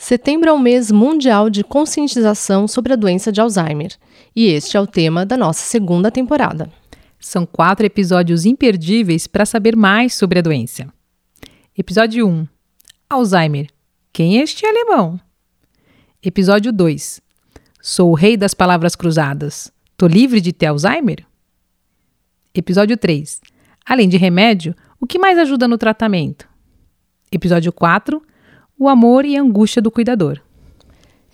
[0.00, 3.94] Setembro é o mês mundial de conscientização sobre a doença de Alzheimer,
[4.34, 6.72] e este é o tema da nossa segunda temporada.
[7.18, 10.90] São quatro episódios imperdíveis para saber mais sobre a doença.
[11.76, 12.48] Episódio 1
[13.10, 13.68] Alzheimer.
[14.10, 15.20] Quem é este alemão?
[16.22, 17.20] Episódio 2.
[17.82, 19.70] Sou o rei das palavras cruzadas.
[19.98, 21.26] Tô livre de ter Alzheimer?
[22.54, 23.38] Episódio 3.
[23.84, 26.48] Além de remédio, o que mais ajuda no tratamento?
[27.30, 28.29] Episódio 4.
[28.82, 30.40] O amor e a angústia do cuidador.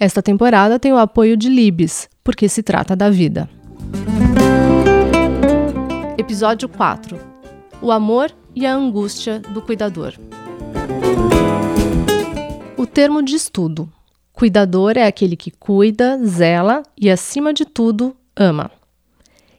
[0.00, 3.48] Esta temporada tem o apoio de Libes, porque se trata da vida.
[6.18, 7.16] Episódio 4.
[7.80, 10.14] O amor e a angústia do cuidador.
[12.76, 13.88] O termo diz tudo.
[14.32, 18.72] Cuidador é aquele que cuida, zela e, acima de tudo, ama.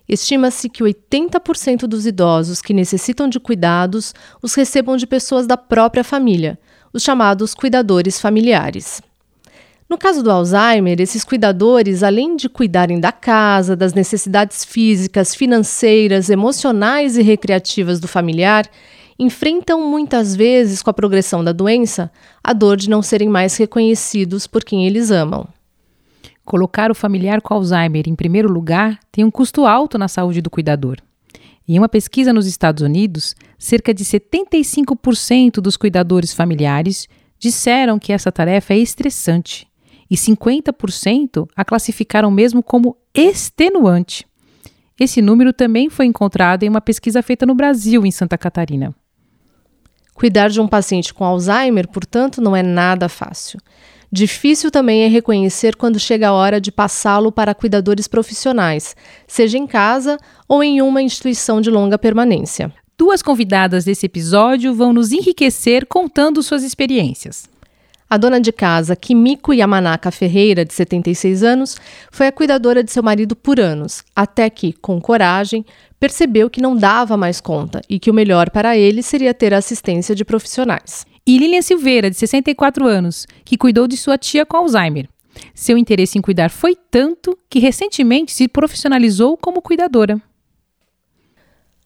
[0.09, 6.03] Estima-se que 80% dos idosos que necessitam de cuidados os recebam de pessoas da própria
[6.03, 6.59] família,
[6.97, 9.01] os chamados cuidadores familiares.
[9.89, 16.29] No caso do Alzheimer, esses cuidadores, além de cuidarem da casa, das necessidades físicas, financeiras,
[16.29, 18.65] emocionais e recreativas do familiar,
[19.17, 22.11] enfrentam muitas vezes, com a progressão da doença,
[22.43, 25.47] a dor de não serem mais reconhecidos por quem eles amam.
[26.43, 30.49] Colocar o familiar com Alzheimer em primeiro lugar tem um custo alto na saúde do
[30.49, 30.97] cuidador.
[31.67, 38.31] Em uma pesquisa nos Estados Unidos, cerca de 75% dos cuidadores familiares disseram que essa
[38.31, 39.67] tarefa é estressante
[40.09, 44.25] e 50% a classificaram mesmo como extenuante.
[44.97, 48.95] Esse número também foi encontrado em uma pesquisa feita no Brasil, em Santa Catarina.
[50.13, 53.59] Cuidar de um paciente com Alzheimer, portanto, não é nada fácil.
[54.11, 58.95] Difícil também é reconhecer quando chega a hora de passá-lo para cuidadores profissionais,
[59.27, 62.73] seja em casa ou em uma instituição de longa permanência.
[62.97, 67.49] Duas convidadas desse episódio vão nos enriquecer contando suas experiências.
[68.09, 71.75] A dona de casa, Kimiko Yamanaka Ferreira, de 76 anos,
[72.09, 75.65] foi a cuidadora de seu marido por anos, até que, com coragem,
[75.99, 79.57] percebeu que não dava mais conta e que o melhor para ele seria ter a
[79.57, 81.05] assistência de profissionais.
[81.27, 85.09] E Lilian Silveira, de 64 anos, que cuidou de sua tia com Alzheimer.
[85.53, 90.21] Seu interesse em cuidar foi tanto que recentemente se profissionalizou como cuidadora.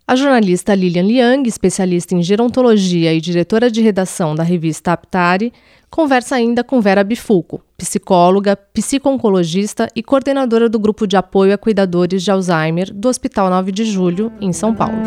[0.07, 5.51] A jornalista Lilian Liang, especialista em gerontologia e diretora de redação da revista Aptari,
[5.89, 12.21] conversa ainda com Vera Bifuco, psicóloga, psicooncologista e coordenadora do grupo de apoio a cuidadores
[12.21, 14.97] de Alzheimer do Hospital 9 de Julho, em São Paulo.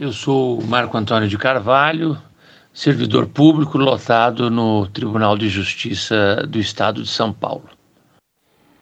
[0.00, 2.16] Eu sou Marco Antônio de Carvalho,
[2.72, 7.68] servidor público lotado no Tribunal de Justiça do Estado de São Paulo.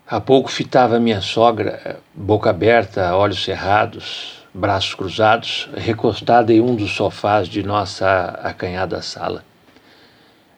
[0.06, 6.92] Há pouco fitava minha sogra, boca aberta, olhos cerrados, braços cruzados, recostada em um dos
[6.92, 9.42] sofás de nossa acanhada sala.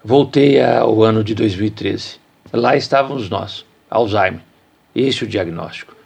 [0.04, 2.20] Voltei ao ano de 2013.
[2.52, 4.42] Lá estávamos nós, Alzheimer.
[4.94, 5.96] Este o diagnóstico.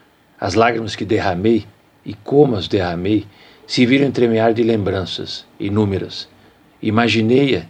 [0.41, 1.67] As lágrimas que derramei,
[2.07, 3.27] e como as derramei,
[3.67, 6.29] se viram entremear de lembranças inúmeras.
[6.83, 7.67] Imaginei-a,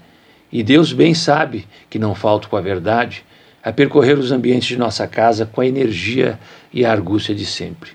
[0.53, 3.25] e Deus bem sabe que não falto com a verdade,
[3.62, 6.38] a percorrer os ambientes de nossa casa com a energia
[6.72, 7.93] e a argúcia de sempre.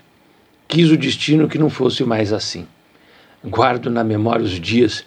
[0.66, 2.66] Quis o destino que não fosse mais assim.
[3.44, 5.04] Guardo na memória os dias,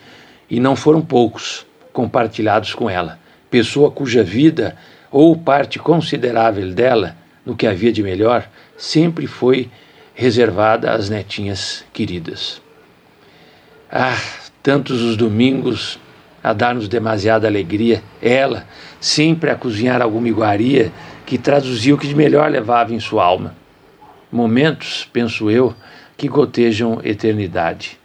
[0.49, 4.75] e não foram poucos, compartilhados com ela, pessoa cuja vida,
[5.11, 7.15] ou parte considerável dela,
[7.45, 9.69] no que havia de melhor, sempre foi
[10.15, 12.62] reservada às netinhas queridas.
[13.95, 14.17] Ah,
[14.63, 15.99] tantos os domingos
[16.43, 18.65] a dar-nos demasiada alegria, ela,
[18.99, 20.91] sempre a cozinhar alguma iguaria
[21.27, 23.55] que traduzia o que de melhor levava em sua alma.
[24.31, 25.75] Momentos, penso eu,
[26.17, 27.99] que gotejam eternidade.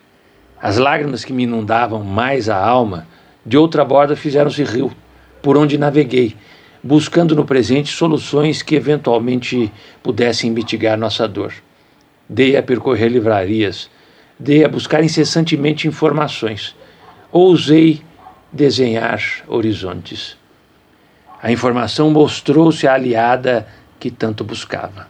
[0.60, 3.06] As lágrimas que me inundavam mais a alma,
[3.46, 4.92] de outra borda fizeram-se rio,
[5.40, 6.36] por onde naveguei,
[6.84, 11.54] buscando no presente soluções que eventualmente pudessem mitigar nossa dor.
[12.28, 13.88] Dei a percorrer livrarias,
[14.38, 16.74] dei a buscar incessantemente informações.
[17.32, 18.02] Ousei
[18.52, 20.36] desenhar horizontes.
[21.42, 23.66] A informação mostrou-se a aliada
[23.98, 25.08] que tanto buscava.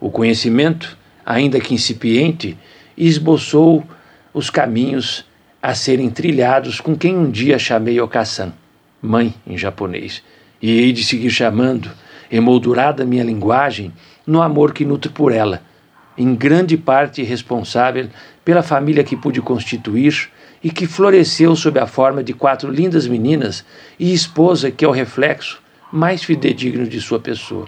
[0.00, 2.56] O conhecimento, ainda que incipiente,
[2.96, 3.84] esboçou
[4.32, 5.24] os caminhos
[5.62, 8.52] a serem trilhados com quem um dia chamei Okasan,
[9.02, 10.22] mãe em japonês,
[10.62, 11.90] e hei de seguir chamando,
[12.30, 13.92] emoldurada minha linguagem,
[14.26, 15.62] no amor que nutre por ela,
[16.20, 18.10] em grande parte responsável
[18.44, 20.28] pela família que pude constituir
[20.62, 23.64] e que floresceu sob a forma de quatro lindas meninas
[23.98, 27.66] e esposa que é o reflexo mais fidedigno de sua pessoa.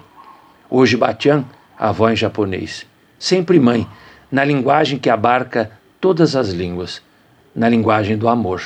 [0.69, 1.46] Hoje Batian,
[1.78, 2.87] avó em japonês,
[3.19, 3.87] sempre mãe,
[4.31, 7.00] na linguagem que abarca todas as línguas,
[7.56, 8.60] na linguagem do amor.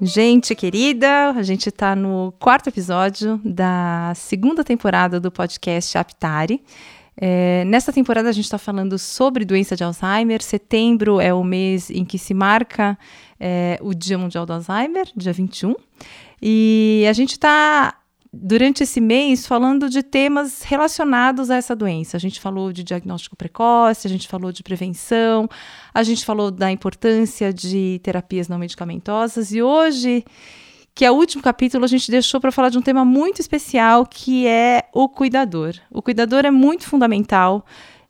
[0.00, 6.62] Gente querida, a gente está no quarto episódio da segunda temporada do podcast Aptari.
[7.16, 10.42] É, nesta temporada a gente está falando sobre doença de Alzheimer.
[10.42, 12.98] Setembro é o mês em que se marca
[13.40, 15.74] é, o Dia Mundial do Alzheimer, dia 21.
[16.42, 17.96] E a gente está
[18.42, 22.16] durante esse mês falando de temas relacionados a essa doença.
[22.16, 25.48] A gente falou de diagnóstico precoce, a gente falou de prevenção,
[25.92, 30.24] a gente falou da importância de terapias não medicamentosas e hoje,
[30.94, 34.06] que é o último capítulo, a gente deixou para falar de um tema muito especial
[34.06, 35.74] que é o cuidador.
[35.90, 37.64] O cuidador é muito fundamental.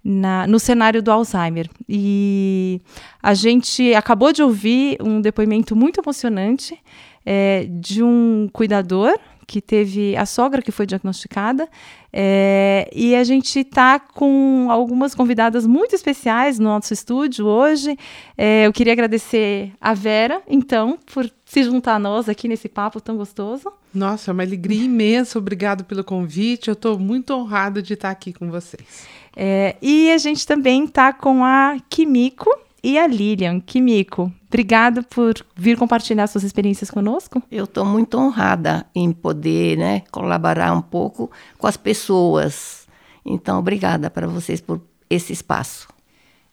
[0.09, 1.69] Na, no cenário do Alzheimer.
[1.89, 2.81] E
[3.21, 6.79] a gente acabou de ouvir um depoimento muito emocionante
[7.25, 11.69] é, de um cuidador que teve a sogra que foi diagnosticada.
[12.13, 17.97] É, e a gente está com algumas convidadas muito especiais no nosso estúdio hoje.
[18.37, 23.01] É, eu queria agradecer a Vera, então, por se juntar a nós aqui nesse papo
[23.01, 23.71] tão gostoso.
[23.95, 25.39] Nossa, é uma alegria imensa.
[25.39, 26.69] Obrigado pelo convite.
[26.69, 29.07] Eu estou muito honrada de estar aqui com vocês.
[29.37, 33.61] É, e a gente também está com a Kimiko e a Lilian.
[33.61, 37.43] Kimiko, obrigada por vir compartilhar suas experiências conosco.
[37.51, 42.87] Eu estou muito honrada em poder né, colaborar um pouco com as pessoas.
[43.25, 44.81] Então, obrigada para vocês por
[45.11, 45.89] esse espaço.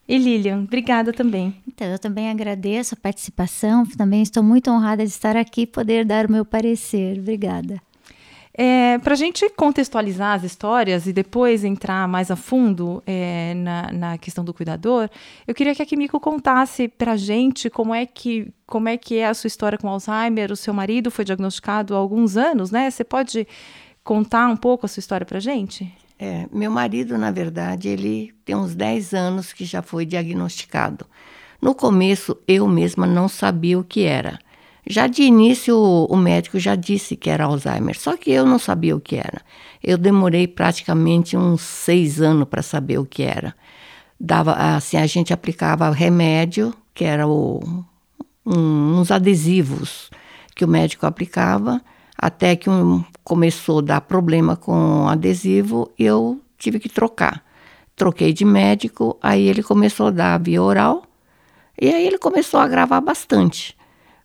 [0.07, 1.55] E Lilian, obrigada também.
[1.67, 6.03] Então, eu também agradeço a participação, também estou muito honrada de estar aqui e poder
[6.03, 7.19] dar o meu parecer.
[7.19, 7.81] Obrigada.
[8.55, 13.91] É, para a gente contextualizar as histórias e depois entrar mais a fundo é, na,
[13.91, 15.09] na, questão do cuidador,
[15.47, 19.17] eu queria que a Kimiko contasse para a gente como é, que, como é que
[19.17, 20.51] é a sua história com Alzheimer.
[20.51, 22.91] O seu marido foi diagnosticado há alguns anos, né?
[22.91, 23.47] Você pode
[24.03, 25.91] contar um pouco a sua história para a gente?
[26.19, 31.07] É, meu marido, na verdade, ele tem uns 10 anos que já foi diagnosticado.
[31.59, 34.37] No começo, eu mesma não sabia o que era.
[34.85, 38.95] Já de início, o, médico já disse que era Alzheimer, só que eu não sabia
[38.95, 39.41] o que era.
[39.81, 43.55] Eu demorei praticamente uns seis anos para saber o que era.
[44.19, 47.61] Dava, assim, a gente aplicava remédio, que era o,
[48.45, 50.09] um, uns adesivos
[50.53, 51.81] que o médico aplicava,
[52.17, 57.41] até que um, começou a dar problema com o adesivo eu tive que trocar.
[57.95, 61.03] Troquei de médico, aí ele começou a dar via oral,
[61.81, 63.75] e aí ele começou a gravar bastante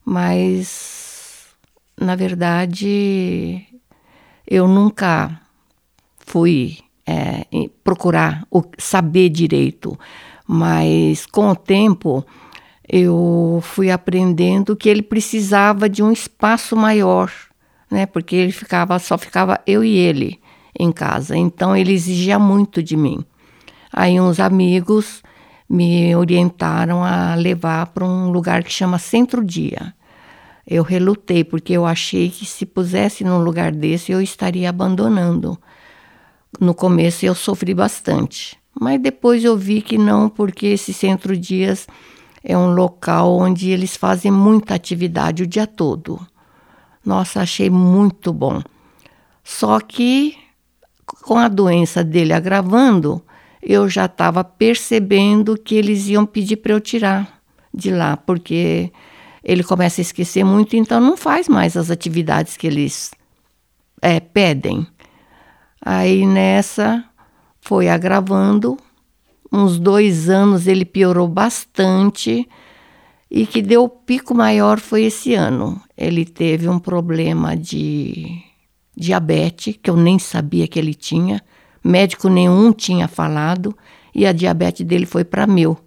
[0.08, 1.49] mas
[2.00, 3.62] na verdade
[4.46, 5.38] eu nunca
[6.19, 7.44] fui é,
[7.84, 8.46] procurar
[8.78, 9.99] saber direito,
[10.46, 12.25] mas com o tempo
[12.88, 17.31] eu fui aprendendo que ele precisava de um espaço maior,
[17.90, 18.06] né?
[18.06, 20.40] Porque ele ficava só ficava eu e ele
[20.78, 23.22] em casa, então ele exigia muito de mim.
[23.93, 25.22] Aí uns amigos
[25.69, 29.98] me orientaram a levar para um lugar que chama Centro Dia
[30.70, 35.58] eu relutei, porque eu achei que se pusesse num lugar desse eu estaria abandonando.
[36.60, 41.87] No começo eu sofri bastante, mas depois eu vi que não, porque esse Centro Dias
[42.44, 46.20] é um local onde eles fazem muita atividade o dia todo.
[47.04, 48.62] Nossa, achei muito bom.
[49.42, 50.37] Só que
[51.22, 53.22] com a doença dele agravando,
[53.62, 57.40] eu já estava percebendo que eles iam pedir para eu tirar
[57.72, 58.92] de lá, porque
[59.49, 63.12] ele começa a esquecer muito, então não faz mais as atividades que eles
[64.02, 64.87] é, pedem.
[65.81, 67.02] Aí nessa
[67.59, 68.76] foi agravando,
[69.50, 72.47] uns dois anos ele piorou bastante
[73.31, 75.81] e que deu o pico maior foi esse ano.
[75.97, 78.43] Ele teve um problema de
[78.95, 81.43] diabetes, que eu nem sabia que ele tinha,
[81.83, 83.75] médico nenhum tinha falado,
[84.14, 85.78] e a diabetes dele foi para mil.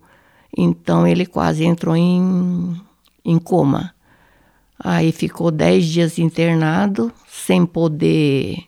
[0.57, 2.75] Então ele quase entrou em
[3.23, 3.93] em coma.
[4.83, 8.65] Aí ficou dez dias internado, sem poder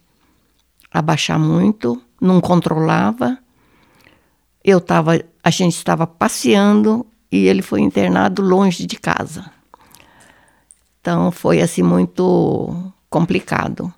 [0.92, 3.38] abaixar muito, não controlava.
[4.64, 9.52] Eu tava, a gente estava passeando e ele foi internado longe de casa.
[11.02, 13.92] Então foi assim muito complicado.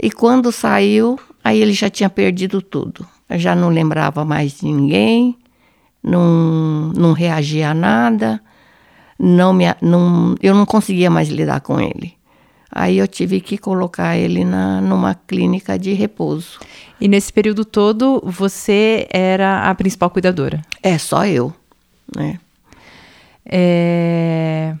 [0.00, 3.06] E quando saiu, aí ele já tinha perdido tudo.
[3.28, 5.36] Eu já não lembrava mais de ninguém,
[6.02, 8.40] não, não reagia a nada,
[9.18, 12.14] não me, não, eu não conseguia mais lidar com ele.
[12.70, 16.58] Aí eu tive que colocar ele na, numa clínica de repouso.
[17.00, 20.60] E nesse período todo, você era a principal cuidadora?
[20.82, 21.54] É, só eu.
[22.16, 22.40] Né?
[23.46, 24.74] É...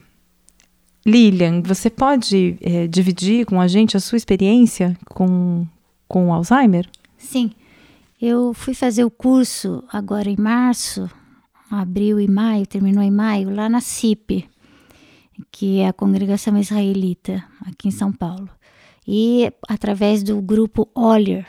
[1.06, 5.66] Lilian, você pode é, dividir com a gente a sua experiência com,
[6.08, 6.88] com Alzheimer?
[7.16, 7.52] Sim.
[8.20, 11.10] Eu fui fazer o curso agora em março,
[11.80, 14.48] abril e maio, terminou em maio, lá na CIP,
[15.50, 18.48] que é a Congregação Israelita, aqui em São Paulo.
[19.06, 21.46] E através do grupo Olher.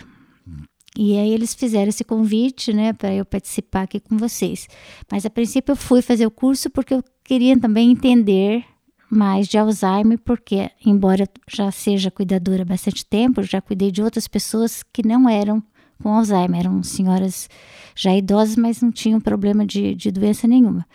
[0.98, 4.68] E aí eles fizeram esse convite, né, para eu participar aqui com vocês.
[5.12, 8.64] Mas a princípio eu fui fazer o curso porque eu queria também entender
[9.10, 14.02] mais de Alzheimer, porque embora eu já seja cuidadora há bastante tempo, já cuidei de
[14.02, 15.62] outras pessoas que não eram
[16.02, 17.50] com Alzheimer, eram senhoras
[17.96, 20.86] já idosas, mas não tinham problema de, de doença nenhuma,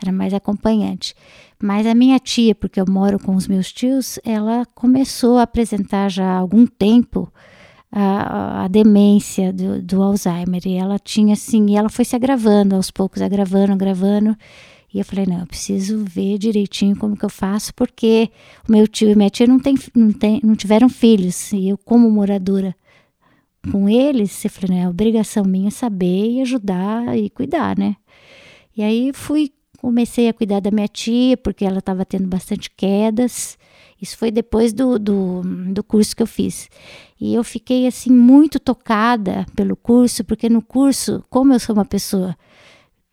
[0.00, 1.14] era mais acompanhante.
[1.62, 6.08] Mas a minha tia, porque eu moro com os meus tios, ela começou a apresentar
[6.10, 7.32] já há algum tempo
[7.90, 12.74] a, a demência do, do Alzheimer, e ela tinha assim, e ela foi se agravando
[12.74, 14.36] aos poucos, agravando, agravando,
[14.94, 18.30] e eu falei, não, eu preciso ver direitinho como que eu faço, porque
[18.68, 21.52] o meu tio e minha tia não, tem, não, tem, não tiveram filhos.
[21.52, 22.76] E eu, como moradora
[23.70, 27.96] com eles, eu falei, não, é obrigação minha saber e ajudar e cuidar, né?
[28.76, 33.56] E aí fui, comecei a cuidar da minha tia, porque ela estava tendo bastante quedas.
[34.00, 35.42] Isso foi depois do, do,
[35.72, 36.68] do curso que eu fiz.
[37.20, 41.84] E eu fiquei, assim, muito tocada pelo curso, porque no curso, como eu sou uma
[41.84, 42.36] pessoa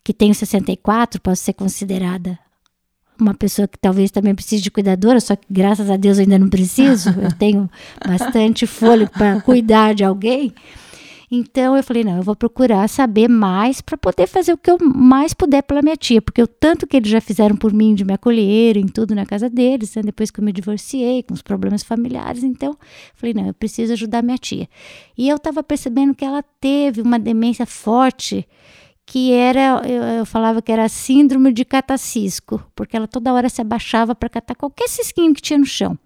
[0.04, 2.38] que tenho 64, posso ser considerada
[3.18, 6.38] uma pessoa que talvez também precise de cuidadora, só que graças a Deus eu ainda
[6.38, 7.70] não preciso, eu tenho
[8.06, 10.52] bastante fôlego para cuidar de alguém.
[11.34, 14.76] Então eu falei, não, eu vou procurar saber mais para poder fazer o que eu
[14.78, 18.04] mais puder pela minha tia, porque o tanto que eles já fizeram por mim de
[18.04, 21.40] me acolher em tudo na casa deles, né, depois que eu me divorciei, com os
[21.40, 22.76] problemas familiares, então
[23.14, 24.68] falei, não, eu preciso ajudar minha tia.
[25.16, 28.46] E eu estava percebendo que ela teve uma demência forte,
[29.12, 33.60] que era, eu, eu, falava que era síndrome de catacisco, porque ela toda hora se
[33.60, 35.98] abaixava para catar qualquer cisquinho que tinha no chão.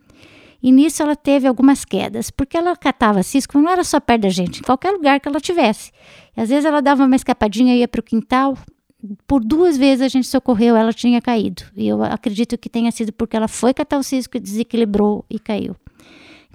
[0.61, 4.29] E nisso ela teve algumas quedas, porque ela catava cisco, não era só perto da
[4.29, 5.93] gente, em qualquer lugar que ela tivesse.
[6.37, 8.59] E às vezes ela dava uma escapadinha ia para o quintal.
[9.25, 11.63] Por duas vezes a gente socorreu, ela tinha caído.
[11.77, 15.39] E eu acredito que tenha sido porque ela foi catar o cisco e desequilibrou e
[15.39, 15.77] caiu.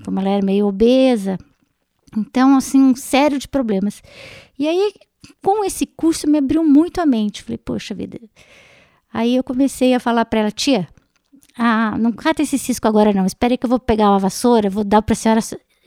[0.03, 1.37] Como ela era meio obesa.
[2.17, 4.03] Então, assim, um sério de problemas.
[4.59, 4.91] E aí
[5.41, 7.43] com esse curso me abriu muito a mente.
[7.43, 8.19] Falei, poxa vida.
[9.13, 10.87] Aí eu comecei a falar para ela, tia,
[11.57, 13.25] ah, não cata esse cisco agora não.
[13.25, 15.41] Espere que eu vou pegar uma vassoura, vou dar para a senhora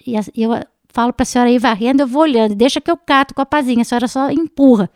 [0.06, 0.50] e eu
[0.92, 3.46] falo para a senhora ir varrendo, eu vou olhando, deixa que eu cato com a
[3.46, 4.90] pazinha, a senhora só empurra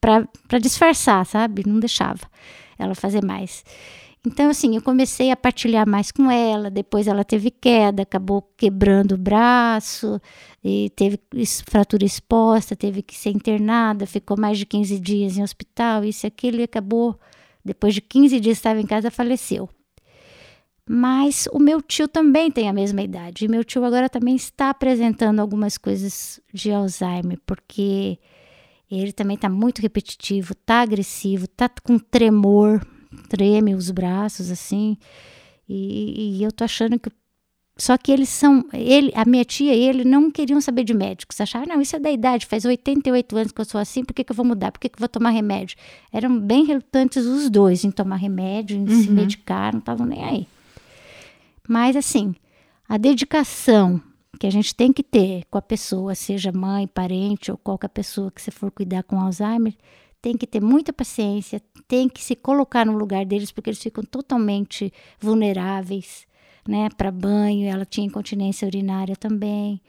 [0.00, 1.62] para disfarçar, sabe?
[1.66, 2.20] Não deixava
[2.78, 3.64] ela fazer mais.
[4.26, 6.70] Então, assim, eu comecei a partilhar mais com ela.
[6.70, 10.20] Depois ela teve queda, acabou quebrando o braço,
[10.62, 11.20] e teve
[11.68, 16.28] fratura exposta, teve que ser internada, ficou mais de 15 dias em hospital, isso e
[16.28, 17.18] aquilo, e acabou,
[17.64, 19.68] depois de 15 dias estava em casa, faleceu.
[20.90, 24.70] Mas o meu tio também tem a mesma idade, e meu tio agora também está
[24.70, 28.18] apresentando algumas coisas de Alzheimer, porque
[28.90, 32.84] ele também está muito repetitivo, está agressivo, está com tremor,
[33.28, 34.96] treme os braços assim.
[35.68, 37.10] E, e, eu tô achando que.
[37.76, 38.64] Só que eles são.
[38.72, 41.40] Ele, a minha tia e ele não queriam saber de médicos.
[41.40, 44.24] Acharam, não, isso é da idade, faz 88 anos que eu sou assim, por que,
[44.24, 44.72] que eu vou mudar?
[44.72, 45.76] Por que, que eu vou tomar remédio?
[46.12, 49.02] Eram bem relutantes os dois em tomar remédio, em uhum.
[49.02, 50.46] se medicar, não estavam nem aí.
[51.68, 52.34] Mas assim,
[52.88, 54.00] a dedicação
[54.38, 58.30] que a gente tem que ter com a pessoa, seja mãe, parente ou qualquer pessoa
[58.30, 59.74] que você for cuidar com Alzheimer,
[60.20, 64.04] tem que ter muita paciência, tem que se colocar no lugar deles, porque eles ficam
[64.04, 66.26] totalmente vulneráveis,
[66.66, 67.68] né, para banho.
[67.68, 69.80] Ela tinha incontinência urinária também.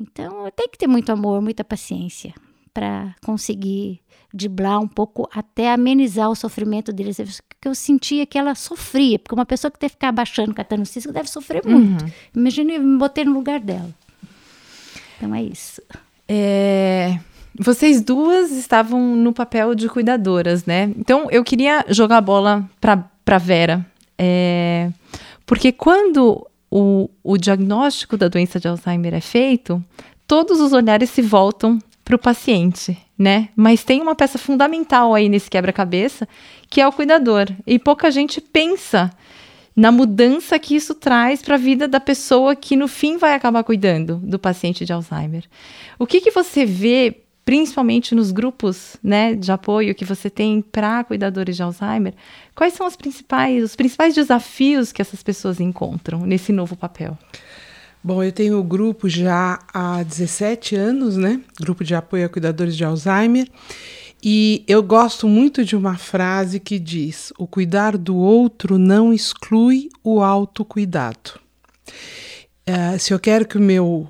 [0.00, 2.32] Então, tem que ter muito amor, muita paciência
[2.72, 4.00] para conseguir
[4.32, 7.18] driblar um pouco, até amenizar o sofrimento deles.
[7.60, 10.86] Que eu sentia que ela sofria, porque uma pessoa que tem que ficar abaixando, catando
[10.86, 12.02] cisco, deve sofrer muito.
[12.04, 12.10] Uhum.
[12.34, 13.94] Imagine me botei no lugar dela.
[15.16, 15.82] Então é isso.
[16.26, 17.20] É,
[17.58, 20.92] vocês duas estavam no papel de cuidadoras, né?
[20.96, 23.84] Então eu queria jogar a bola para Vera.
[24.18, 24.90] É,
[25.46, 29.82] porque quando o, o diagnóstico da doença de Alzheimer é feito,
[30.26, 33.48] todos os olhares se voltam para o paciente, né?
[33.56, 36.28] Mas tem uma peça fundamental aí nesse quebra-cabeça,
[36.68, 37.46] que é o cuidador.
[37.66, 39.10] E pouca gente pensa
[39.74, 43.62] na mudança que isso traz para a vida da pessoa que no fim vai acabar
[43.64, 45.44] cuidando do paciente de Alzheimer.
[45.98, 51.04] O que, que você vê principalmente nos grupos né, de apoio que você tem para
[51.04, 52.14] cuidadores de Alzheimer,
[52.54, 57.18] quais são os principais, os principais desafios que essas pessoas encontram nesse novo papel?
[58.02, 61.40] Bom, eu tenho o grupo já há 17 anos, né?
[61.60, 63.46] Grupo de apoio a cuidadores de Alzheimer.
[64.22, 69.88] E eu gosto muito de uma frase que diz: o cuidar do outro não exclui
[70.02, 71.38] o autocuidado.
[72.68, 74.08] Uh, se eu quero que o meu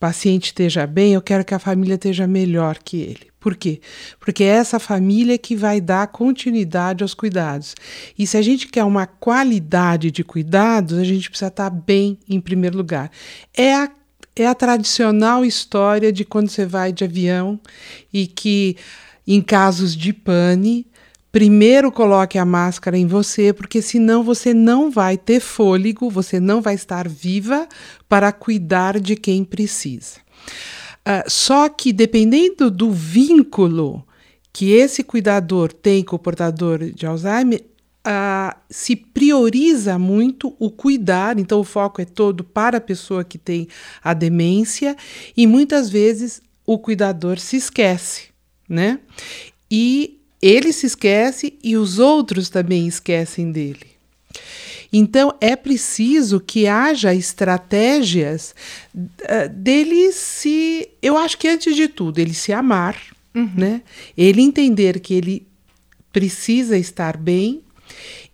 [0.00, 3.30] paciente esteja bem, eu quero que a família esteja melhor que ele.
[3.38, 3.80] Por quê?
[4.18, 7.74] Porque é essa família que vai dar continuidade aos cuidados.
[8.18, 12.40] E se a gente quer uma qualidade de cuidados, a gente precisa estar bem em
[12.40, 13.10] primeiro lugar.
[13.54, 13.90] É a,
[14.34, 17.60] é a tradicional história de quando você vai de avião
[18.12, 18.76] e que,
[19.26, 20.86] em casos de pane,
[21.32, 26.60] primeiro coloque a máscara em você, porque senão você não vai ter fôlego, você não
[26.60, 27.68] vai estar viva
[28.08, 30.18] para cuidar de quem precisa.
[31.00, 34.04] Uh, só que dependendo do vínculo
[34.52, 37.64] que esse cuidador tem com o portador de Alzheimer,
[38.06, 43.38] uh, se prioriza muito o cuidar, então o foco é todo para a pessoa que
[43.38, 43.68] tem
[44.02, 44.96] a demência,
[45.36, 48.28] e muitas vezes o cuidador se esquece,
[48.68, 48.98] né?
[49.70, 53.86] E ele se esquece e os outros também esquecem dele.
[54.92, 58.54] Então é preciso que haja estratégias
[58.94, 60.88] uh, dele se.
[61.00, 62.96] Eu acho que antes de tudo, ele se amar,
[63.34, 63.52] uhum.
[63.56, 63.82] né?
[64.16, 65.46] Ele entender que ele
[66.12, 67.62] precisa estar bem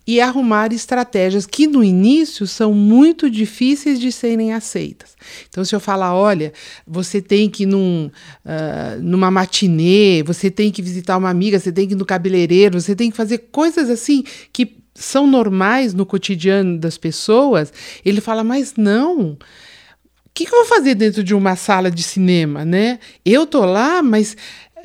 [0.07, 5.17] e arrumar estratégias que no início são muito difíceis de serem aceitas.
[5.49, 6.53] Então, se eu falar, olha,
[6.87, 8.11] você tem que ir num,
[8.45, 12.81] uh, numa matinê, você tem que visitar uma amiga, você tem que ir no cabeleireiro,
[12.81, 14.23] você tem que fazer coisas assim
[14.53, 17.73] que são normais no cotidiano das pessoas,
[18.05, 19.33] ele fala, mas não.
[19.33, 19.39] O
[20.33, 22.99] que, que eu vou fazer dentro de uma sala de cinema, né?
[23.25, 24.37] Eu tô lá, mas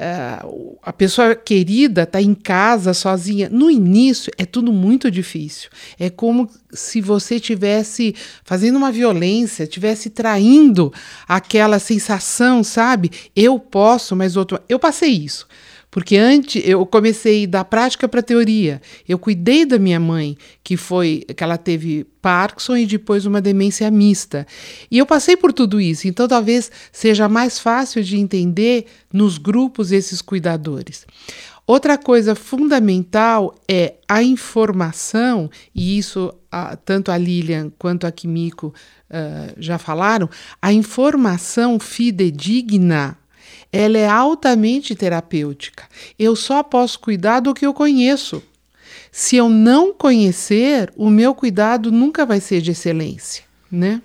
[0.01, 3.47] Uh, a pessoa querida está em casa sozinha.
[3.49, 5.69] No início é tudo muito difícil.
[5.99, 10.91] É como se você tivesse fazendo uma violência, tivesse traindo
[11.27, 13.11] aquela sensação, sabe?
[13.35, 14.59] Eu posso, mas outro.
[14.67, 15.47] Eu passei isso.
[15.91, 18.81] Porque antes eu comecei da prática para a teoria.
[19.07, 23.91] Eu cuidei da minha mãe, que foi que ela teve Parkinson e depois uma demência
[23.91, 24.47] mista.
[24.89, 29.91] E eu passei por tudo isso, então talvez seja mais fácil de entender nos grupos
[29.91, 31.05] esses cuidadores.
[31.67, 38.67] Outra coisa fundamental é a informação, e isso a, tanto a Lilian quanto a Kimiko
[38.67, 40.29] uh, já falaram,
[40.61, 43.17] a informação fidedigna
[43.71, 45.85] ela é altamente terapêutica.
[46.19, 48.43] Eu só posso cuidar do que eu conheço.
[49.11, 54.01] Se eu não conhecer, o meu cuidado nunca vai ser de excelência, né?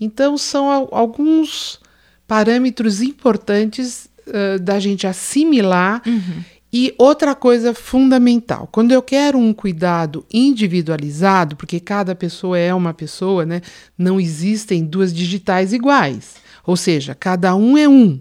[0.00, 1.78] Então são alguns
[2.26, 6.02] parâmetros importantes uh, da gente assimilar.
[6.06, 6.44] Uhum.
[6.72, 12.94] E outra coisa fundamental, quando eu quero um cuidado individualizado, porque cada pessoa é uma
[12.94, 13.60] pessoa, né?
[13.98, 16.36] Não existem duas digitais iguais.
[16.64, 18.20] Ou seja, cada um é um.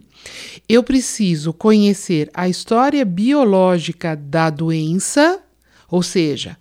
[0.67, 5.41] Eu preciso conhecer a história biológica da doença,
[5.89, 6.57] ou seja,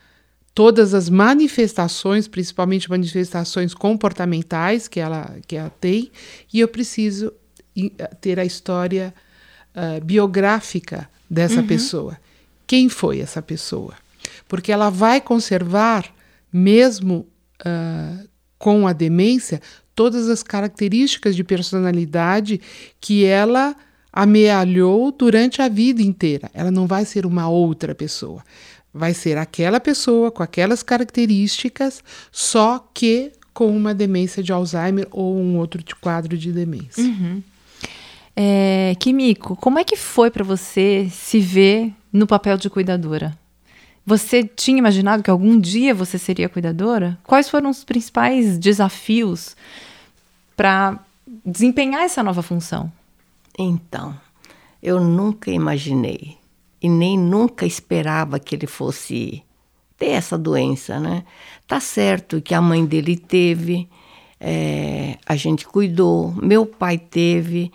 [0.54, 6.10] todas as manifestações, principalmente manifestações comportamentais que ela, que ela tem,
[6.52, 7.32] e eu preciso
[8.20, 9.14] ter a história
[9.74, 11.66] uh, biográfica dessa uhum.
[11.66, 12.18] pessoa.
[12.66, 13.94] Quem foi essa pessoa?
[14.48, 16.12] Porque ela vai conservar,
[16.52, 17.26] mesmo
[17.60, 19.62] uh, com a demência,
[19.98, 22.60] todas as características de personalidade
[23.00, 23.74] que ela
[24.12, 26.48] amealhou durante a vida inteira.
[26.54, 28.44] Ela não vai ser uma outra pessoa.
[28.94, 35.36] Vai ser aquela pessoa com aquelas características, só que com uma demência de Alzheimer ou
[35.36, 37.02] um outro quadro de demência.
[37.02, 37.42] Uhum.
[38.36, 43.36] É, Kimiko, como é que foi para você se ver no papel de cuidadora?
[44.06, 47.18] Você tinha imaginado que algum dia você seria cuidadora?
[47.24, 49.56] Quais foram os principais desafios
[50.58, 50.98] para
[51.46, 52.90] desempenhar essa nova função?
[53.56, 54.12] Então,
[54.82, 56.36] eu nunca imaginei
[56.82, 59.44] e nem nunca esperava que ele fosse
[59.96, 61.24] ter essa doença, né?
[61.64, 63.88] Tá certo que a mãe dele teve,
[64.40, 67.70] é, a gente cuidou, meu pai teve,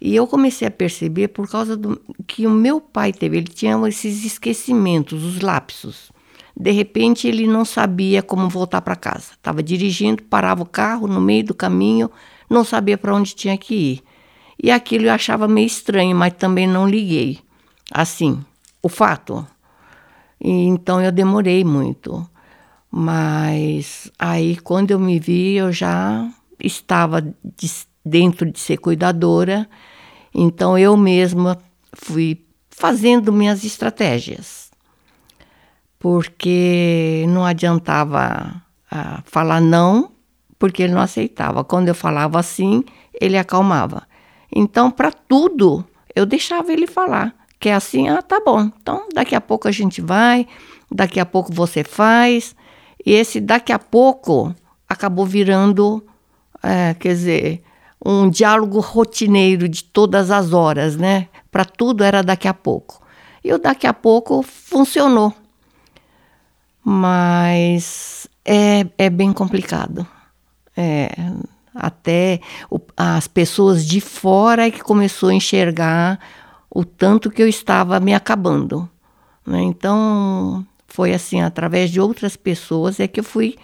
[0.00, 3.76] e eu comecei a perceber por causa do que o meu pai teve, ele tinha
[3.88, 6.12] esses esquecimentos, os lapsos.
[6.60, 9.30] De repente ele não sabia como voltar para casa.
[9.30, 12.10] Estava dirigindo, parava o carro no meio do caminho,
[12.50, 14.02] não sabia para onde tinha que ir.
[14.60, 17.38] E aquilo eu achava meio estranho, mas também não liguei.
[17.92, 18.44] Assim,
[18.82, 19.46] o fato.
[20.40, 22.28] E, então eu demorei muito.
[22.90, 27.70] Mas aí quando eu me vi, eu já estava de,
[28.04, 29.68] dentro de ser cuidadora.
[30.34, 31.56] Então eu mesma
[31.92, 34.67] fui fazendo minhas estratégias,
[35.98, 40.12] porque não adiantava ah, falar não,
[40.58, 41.64] porque ele não aceitava.
[41.64, 42.84] Quando eu falava assim,
[43.20, 44.06] ele acalmava.
[44.54, 45.84] Então, para tudo,
[46.14, 47.34] eu deixava ele falar.
[47.60, 48.70] Que é assim, ah, tá bom.
[48.80, 50.46] Então, daqui a pouco a gente vai,
[50.90, 52.54] daqui a pouco você faz.
[53.04, 54.54] E esse daqui a pouco
[54.88, 56.04] acabou virando,
[56.62, 57.62] é, quer dizer,
[58.04, 61.28] um diálogo rotineiro de todas as horas, né?
[61.50, 63.02] Para tudo era daqui a pouco.
[63.42, 65.34] E o daqui a pouco funcionou.
[66.90, 70.06] Mas é, é bem complicado.
[70.74, 71.10] É,
[71.74, 76.18] até o, as pessoas de fora que começou a enxergar
[76.70, 78.88] o tanto que eu estava me acabando.
[79.46, 79.60] Né?
[79.64, 83.56] Então, foi assim, através de outras pessoas é que eu fui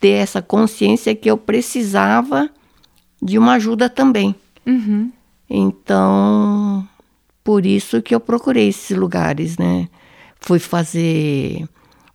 [0.00, 2.50] ter essa consciência que eu precisava
[3.22, 4.34] de uma ajuda também.
[4.66, 5.12] Uhum.
[5.48, 6.84] Então,
[7.44, 9.88] por isso que eu procurei esses lugares, né?
[10.40, 11.64] Fui fazer,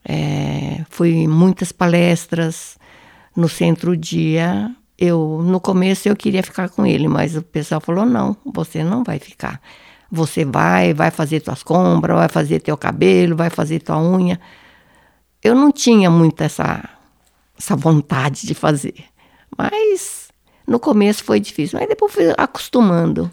[0.07, 2.77] é, fui muitas palestras
[3.35, 4.73] no centro dia.
[4.97, 9.03] Eu no começo eu queria ficar com ele, mas o pessoal falou não, você não
[9.03, 9.61] vai ficar.
[10.11, 14.39] Você vai, vai fazer tuas compras, vai fazer teu cabelo, vai fazer tua unha.
[15.43, 16.87] Eu não tinha muito essa,
[17.57, 19.05] essa vontade de fazer.
[19.57, 20.29] Mas
[20.67, 23.31] no começo foi difícil, mas depois fui acostumando.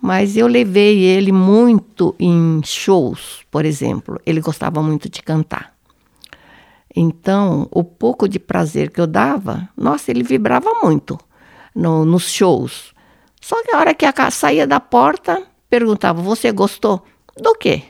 [0.00, 4.18] Mas eu levei ele muito em shows, por exemplo.
[4.24, 5.74] Ele gostava muito de cantar.
[6.94, 11.18] Então, o pouco de prazer que eu dava, nossa, ele vibrava muito
[11.74, 12.92] no, nos shows.
[13.40, 17.04] Só que a hora que a saía da porta, perguntava: Você gostou?
[17.36, 17.84] Do quê?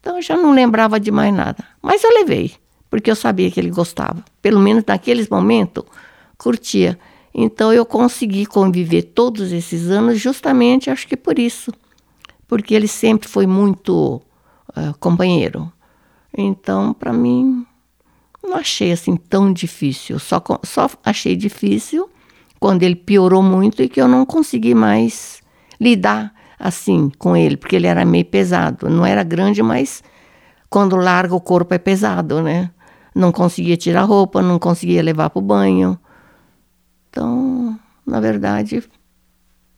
[0.00, 1.64] Então eu já não lembrava de mais nada.
[1.80, 2.54] Mas eu levei,
[2.90, 4.24] porque eu sabia que ele gostava.
[4.42, 5.84] Pelo menos naqueles momentos,
[6.36, 6.98] curtia.
[7.34, 11.72] Então eu consegui conviver todos esses anos justamente, acho que por isso.
[12.46, 14.22] Porque ele sempre foi muito
[14.70, 15.72] uh, companheiro.
[16.36, 17.66] Então, para mim,
[18.42, 20.18] não achei assim tão difícil.
[20.18, 22.08] Só, só achei difícil
[22.60, 25.42] quando ele piorou muito e que eu não consegui mais
[25.80, 28.88] lidar assim com ele, porque ele era meio pesado.
[28.88, 30.02] Não era grande, mas
[30.70, 32.70] quando larga o corpo é pesado, né?
[33.14, 35.98] Não conseguia tirar roupa, não conseguia levar para o banho.
[37.14, 38.82] Então, na verdade.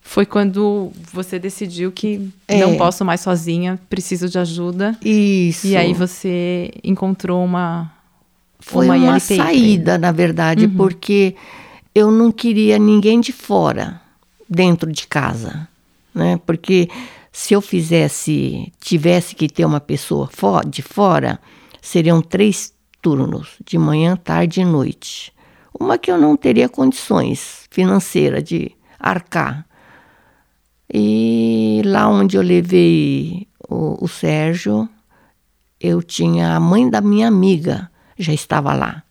[0.01, 2.61] Foi quando você decidiu que é.
[2.61, 4.97] não posso mais sozinha, preciso de ajuda.
[5.05, 5.67] Isso.
[5.67, 7.93] E aí você encontrou uma.
[8.61, 10.75] Foi uma, uma saída, na verdade, uhum.
[10.75, 11.37] porque
[11.95, 14.01] eu não queria ninguém de fora
[14.49, 15.69] dentro de casa
[16.17, 16.41] né?
[16.47, 16.89] Porque
[17.31, 20.29] se eu fizesse, tivesse que ter uma pessoa
[20.67, 21.39] de fora,
[21.83, 22.73] seriam três
[23.03, 25.33] turnos, de manhã, tarde e noite.
[25.79, 29.67] Uma que eu não teria condições financeiras de arcar.
[30.93, 34.89] E lá onde eu levei o, o Sérgio,
[35.81, 39.03] eu tinha a mãe da minha amiga, já estava lá.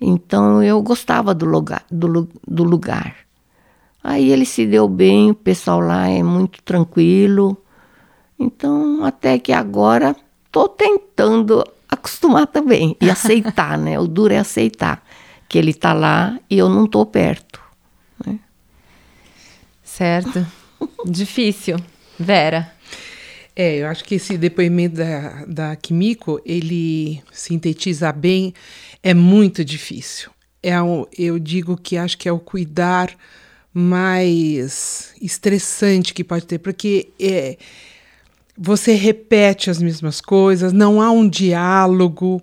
[0.00, 1.84] Então eu gostava do lugar.
[1.90, 3.16] Do, do lugar.
[4.02, 7.56] Aí ele se deu bem, o pessoal lá é muito tranquilo.
[8.36, 14.00] Então, até que agora estou tentando acostumar também e aceitar, né?
[14.00, 15.04] O duro é aceitar
[15.52, 17.60] que ele está lá e eu não estou perto.
[18.26, 18.40] Né?
[19.84, 20.46] Certo.
[21.04, 21.76] Difícil.
[22.18, 22.72] Vera.
[23.54, 28.54] É, eu acho que esse depoimento da, da Kimiko, ele sintetiza bem,
[29.02, 30.30] é muito difícil.
[30.62, 33.14] É um, eu digo que acho que é o cuidar
[33.74, 37.58] mais estressante que pode ter, porque é,
[38.56, 42.42] você repete as mesmas coisas, não há um diálogo,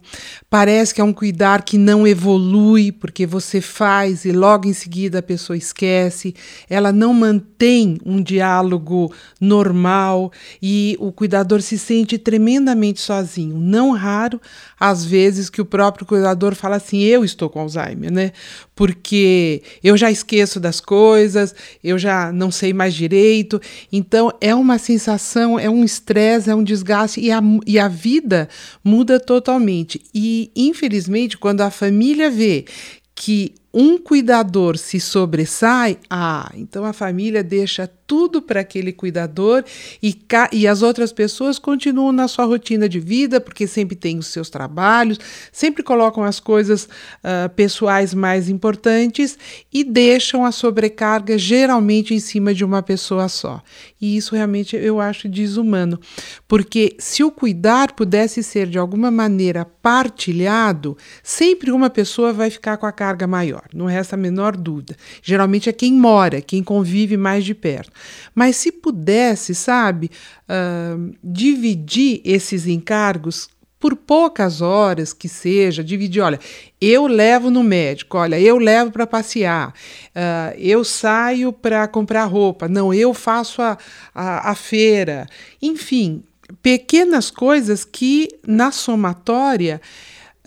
[0.50, 5.20] parece que é um cuidar que não evolui, porque você faz e logo em seguida
[5.20, 6.34] a pessoa esquece,
[6.68, 13.60] ela não mantém um diálogo normal e o cuidador se sente tremendamente sozinho.
[13.60, 14.42] Não raro,
[14.80, 18.32] às vezes, que o próprio cuidador fala assim: Eu estou com Alzheimer, né?
[18.76, 23.62] Porque eu já esqueço das coisas, eu já não sei mais direito.
[23.92, 28.50] Então, é uma sensação, é um estresse, é um desgaste e a, e a vida
[28.84, 30.02] muda totalmente.
[30.14, 32.66] E, infelizmente, quando a família vê
[33.14, 39.64] que um cuidador se sobressai, ah, então a família deixa tudo para aquele cuidador
[40.02, 40.18] e,
[40.52, 44.50] e as outras pessoas continuam na sua rotina de vida, porque sempre têm os seus
[44.50, 45.20] trabalhos,
[45.52, 49.38] sempre colocam as coisas uh, pessoais mais importantes
[49.72, 53.62] e deixam a sobrecarga geralmente em cima de uma pessoa só.
[54.02, 56.00] E isso realmente eu acho desumano,
[56.48, 62.78] porque se o cuidar pudesse ser de alguma maneira partilhado, sempre uma pessoa vai ficar
[62.78, 64.96] com a carga maior, não resta a menor dúvida.
[65.22, 67.99] Geralmente é quem mora, quem convive mais de perto.
[68.34, 70.10] Mas se pudesse, sabe,
[70.48, 76.40] uh, dividir esses encargos por poucas horas que seja, dividir, olha,
[76.82, 82.68] eu levo no médico, olha, eu levo para passear, uh, eu saio para comprar roupa,
[82.68, 83.78] não, eu faço a,
[84.14, 85.28] a, a feira,
[85.62, 86.24] enfim,
[86.62, 89.80] pequenas coisas que na somatória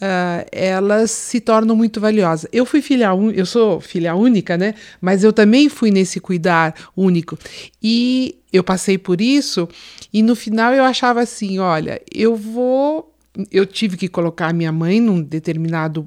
[0.03, 2.51] uh, elas se tornam muito valiosas.
[2.53, 4.75] Eu fui filha eu sou filha única, né?
[5.01, 7.39] Mas eu também fui nesse cuidar único
[7.81, 9.69] e eu passei por isso
[10.13, 13.15] e no final eu achava assim, olha, eu vou
[13.51, 16.07] eu tive que colocar minha mãe num determinado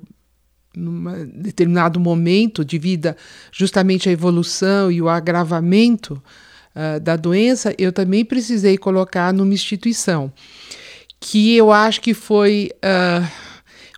[0.75, 3.15] num determinado momento de vida,
[3.49, 6.21] justamente a evolução e o agravamento
[6.75, 10.34] uh, da doença, eu também precisei colocar numa instituição
[11.17, 13.25] que eu acho que foi uh,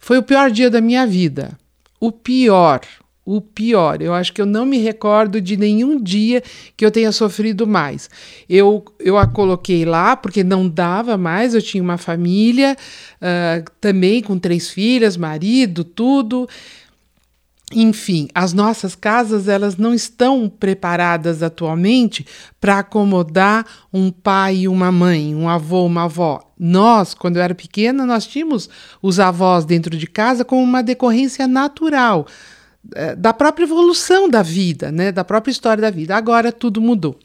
[0.08, 1.60] foi o pior dia da minha vida,
[2.00, 2.80] o pior,
[3.26, 4.02] o pior.
[4.02, 6.42] Eu acho que eu não me recordo de nenhum dia
[6.78, 8.10] que eu tenha sofrido mais.
[8.50, 12.78] Eu, eu a coloquei lá porque não dava mais, eu tinha uma família,
[13.18, 16.48] uh, também com três filhas, marido, tudo.
[17.74, 22.26] Enfim, as nossas casas elas não estão preparadas atualmente
[22.62, 26.42] para acomodar um pai e uma mãe, um avô, uma avó.
[26.58, 28.70] Nós, quando eu era pequena, nós tínhamos
[29.02, 32.26] os avós dentro de casa como uma decorrência natural
[32.96, 36.16] é, da própria evolução da vida, né, da própria história da vida.
[36.16, 37.20] Agora tudo mudou.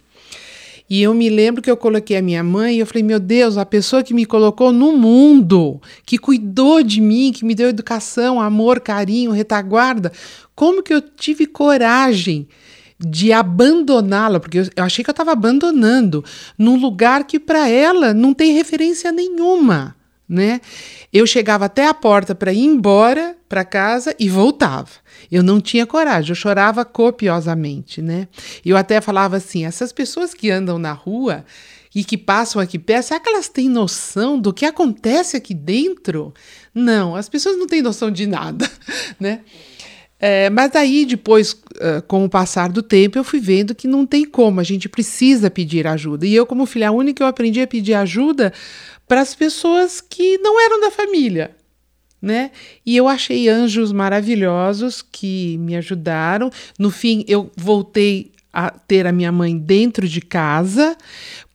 [0.92, 3.56] E eu me lembro que eu coloquei a minha mãe e eu falei: meu Deus,
[3.56, 8.38] a pessoa que me colocou no mundo, que cuidou de mim, que me deu educação,
[8.38, 10.12] amor, carinho, retaguarda,
[10.54, 12.46] como que eu tive coragem
[13.00, 14.38] de abandoná-la?
[14.38, 16.22] Porque eu, achei que eu estava abandonando
[16.58, 19.96] num lugar que para ela não tem referência nenhuma
[20.32, 20.62] né?
[21.12, 24.88] Eu chegava até a porta para ir embora para casa e voltava.
[25.30, 28.26] Eu não tinha coragem, eu chorava copiosamente, né?
[28.64, 31.44] Eu até falava assim: essas pessoas que andam na rua
[31.94, 36.32] e que passam aqui perto, será que elas têm noção do que acontece aqui dentro?
[36.74, 38.68] Não, as pessoas não têm noção de nada,
[39.20, 39.40] né?
[40.18, 41.60] É, mas aí, depois,
[42.06, 45.50] com o passar do tempo, eu fui vendo que não tem como, a gente precisa
[45.50, 46.24] pedir ajuda.
[46.24, 48.52] E eu, como filha única, eu aprendi a pedir ajuda
[49.12, 51.54] para as pessoas que não eram da família,
[52.18, 52.50] né?
[52.84, 56.50] E eu achei anjos maravilhosos que me ajudaram.
[56.78, 60.96] No fim, eu voltei a ter a minha mãe dentro de casa,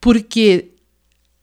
[0.00, 0.68] porque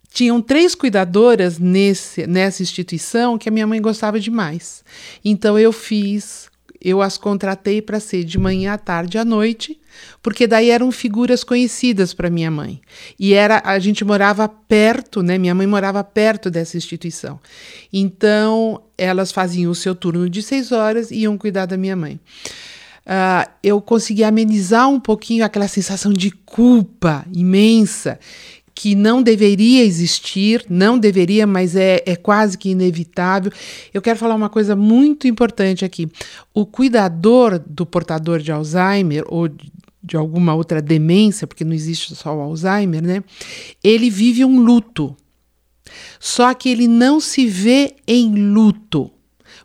[0.10, 4.86] tinham três cuidadoras nesse, nessa instituição que a minha mãe gostava demais.
[5.22, 6.50] Então eu fiz
[6.86, 9.82] eu as contratei para ser de manhã à tarde à noite,
[10.22, 12.80] porque daí eram figuras conhecidas para minha mãe.
[13.20, 15.36] E era a gente morava perto, né?
[15.40, 17.40] Minha mãe morava perto dessa instituição.
[17.92, 22.20] Então, elas faziam o seu turno de seis horas e iam cuidar da minha mãe.
[23.06, 28.20] Uh, eu consegui amenizar um pouquinho aquela sensação de culpa imensa
[28.76, 33.50] que não deveria existir, não deveria, mas é, é quase que inevitável.
[33.94, 36.10] Eu quero falar uma coisa muito importante aqui.
[36.54, 42.36] O cuidador do portador de Alzheimer ou de alguma outra demência, porque não existe só
[42.36, 43.24] o Alzheimer, né?
[43.82, 45.16] Ele vive um luto.
[46.20, 49.10] Só que ele não se vê em luto.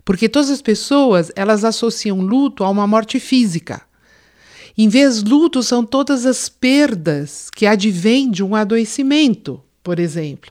[0.05, 3.83] Porque todas as pessoas, elas associam luto a uma morte física.
[4.77, 10.51] Em vez luto, são todas as perdas que advêm de um adoecimento, por exemplo.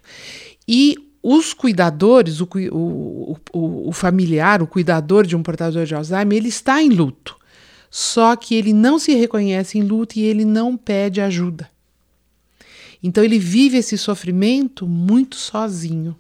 [0.67, 6.38] E os cuidadores, o, o, o, o, familiar, o cuidador de um portador de Alzheimer,
[6.38, 7.38] ele está em luto.
[7.89, 11.69] Só que ele não se reconhece em luto e ele não pede ajuda.
[13.01, 16.15] Então ele vive esse sofrimento muito sozinho.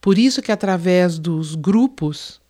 [0.00, 2.40] Por isso que através dos grupos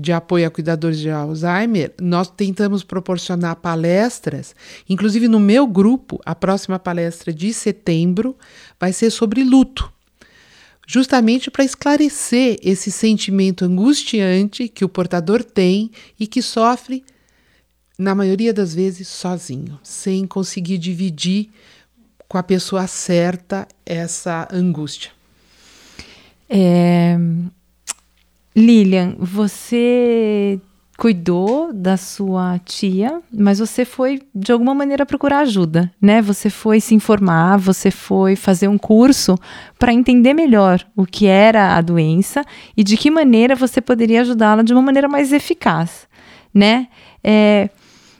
[0.00, 4.54] de apoio a cuidadores de Alzheimer, nós tentamos proporcionar palestras,
[4.88, 8.34] inclusive no meu grupo, a próxima palestra de setembro
[8.78, 9.92] vai ser sobre luto.
[10.86, 17.04] Justamente para esclarecer esse sentimento angustiante que o portador tem e que sofre,
[17.98, 21.50] na maioria das vezes, sozinho, sem conseguir dividir
[22.26, 25.10] com a pessoa certa essa angústia.
[26.48, 27.16] É,
[28.54, 30.60] Lilian, você
[31.00, 36.20] cuidou da sua tia, mas você foi de alguma maneira procurar ajuda, né?
[36.20, 39.34] Você foi se informar, você foi fazer um curso
[39.78, 42.44] para entender melhor o que era a doença
[42.76, 46.06] e de que maneira você poderia ajudá-la de uma maneira mais eficaz,
[46.52, 46.88] né?
[47.24, 47.70] É,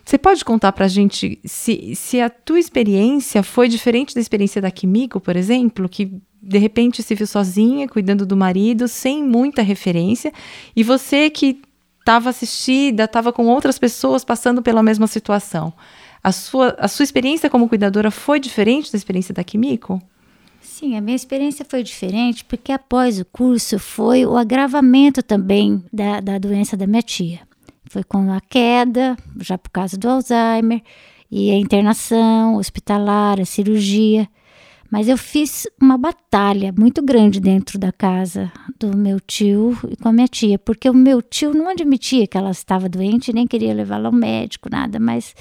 [0.02, 4.62] você pode contar para a gente se, se a tua experiência foi diferente da experiência
[4.62, 9.62] da Kimiko, por exemplo, que de repente se viu sozinha, cuidando do marido, sem muita
[9.62, 10.32] referência,
[10.74, 11.60] e você que
[11.98, 15.72] estava assistida, estava com outras pessoas passando pela mesma situação.
[16.22, 20.00] A sua, a sua experiência como cuidadora foi diferente da experiência da Kimiko?
[20.60, 26.20] Sim, a minha experiência foi diferente porque após o curso foi o agravamento também da,
[26.20, 27.40] da doença da minha tia.
[27.88, 30.82] Foi com a queda, já por causa do Alzheimer,
[31.30, 34.28] e a internação hospitalar, a cirurgia.
[34.90, 40.08] Mas eu fiz uma batalha muito grande dentro da casa do meu tio e com
[40.08, 43.72] a minha tia, porque o meu tio não admitia que ela estava doente, nem queria
[43.72, 44.98] levá-la ao médico, nada.
[44.98, 45.32] Mas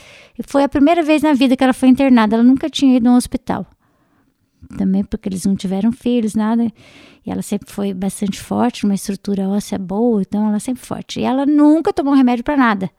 [0.46, 3.14] foi a primeira vez na vida que ela foi internada, ela nunca tinha ido a
[3.14, 3.66] um hospital.
[4.78, 6.72] Também porque eles não tiveram filhos, nada.
[7.26, 11.22] E ela sempre foi bastante forte, uma estrutura óssea boa, então ela sempre forte.
[11.22, 12.90] E ela nunca tomou remédio para nada.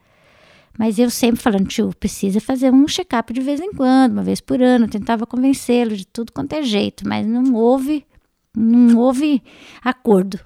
[0.81, 4.40] Mas eu sempre falando, tio, precisa fazer um check-up de vez em quando, uma vez
[4.40, 4.87] por ano.
[4.87, 8.07] Eu tentava convencê-lo de tudo quanto é jeito, mas não houve,
[8.57, 9.43] não houve
[9.85, 10.40] acordo.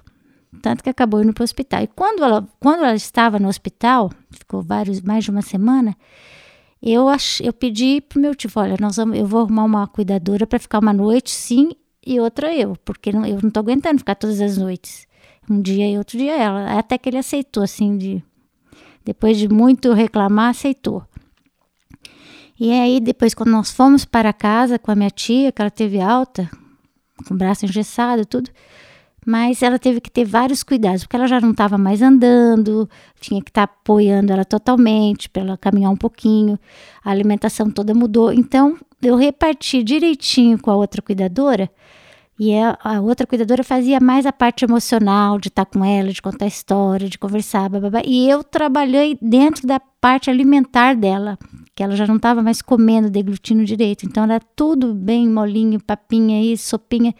[0.61, 1.83] Tanto que acabou indo para o hospital.
[1.83, 5.95] E quando ela, quando ela estava no hospital, ficou vários, mais de uma semana,
[6.83, 10.45] eu, ach, eu pedi pro meu tio, olha, nós vamos, eu vou arrumar uma cuidadora
[10.45, 11.69] para ficar uma noite, sim,
[12.05, 15.07] e outra eu, porque não, eu não tô aguentando ficar todas as noites.
[15.49, 16.77] Um dia e outro dia ela.
[16.77, 18.21] Até que ele aceitou, assim, de
[19.05, 21.03] depois de muito reclamar, aceitou.
[22.59, 26.01] E aí, depois, quando nós fomos para casa com a minha tia, que ela teve
[26.01, 26.49] alta,
[27.27, 28.49] com o braço engessado tudo,
[29.25, 32.89] mas ela teve que ter vários cuidados, porque ela já não estava mais andando,
[33.19, 36.59] tinha que estar tá apoiando ela totalmente, para ela caminhar um pouquinho,
[37.03, 38.31] a alimentação toda mudou.
[38.31, 41.69] Então, eu reparti direitinho com a outra cuidadora
[42.37, 46.21] e a, a, outra cuidadora fazia mais a parte emocional, de estar com ela, de
[46.21, 47.69] contar história, de conversar.
[48.05, 51.37] E eu trabalhei dentro da parte alimentar dela,
[51.73, 54.05] que ela já não estava mais comendo, deglutindo direito.
[54.05, 57.15] Então era tudo bem molinho, papinha e sopinha.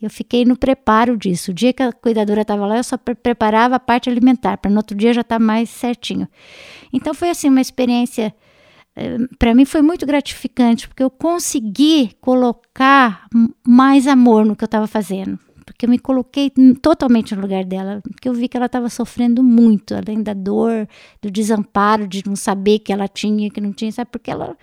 [0.00, 1.50] Eu fiquei no preparo disso.
[1.50, 4.70] O dia que a cuidadora estava lá, eu só pre preparava a parte alimentar, para
[4.70, 6.26] no outro dia já estar tá mais certinho.
[6.90, 8.34] Então foi assim uma experiência
[9.38, 13.26] para mim foi muito gratificante, porque eu consegui colocar
[13.66, 15.38] mais amor no que eu estava fazendo.
[15.66, 19.42] Porque eu me coloquei totalmente no lugar dela, porque eu vi que ela estava sofrendo
[19.42, 20.86] muito, além da dor,
[21.22, 24.10] do desamparo, de não saber que ela tinha, que não tinha, sabe?
[24.10, 24.56] Porque ela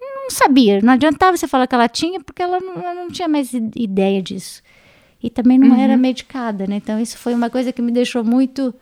[0.00, 3.28] não sabia, não adiantava você falar que ela tinha, porque ela não, ela não tinha
[3.28, 4.62] mais ideia disso.
[5.22, 5.80] E também não uhum.
[5.80, 6.76] era medicada, né?
[6.76, 8.74] Então, isso foi uma coisa que me deixou muito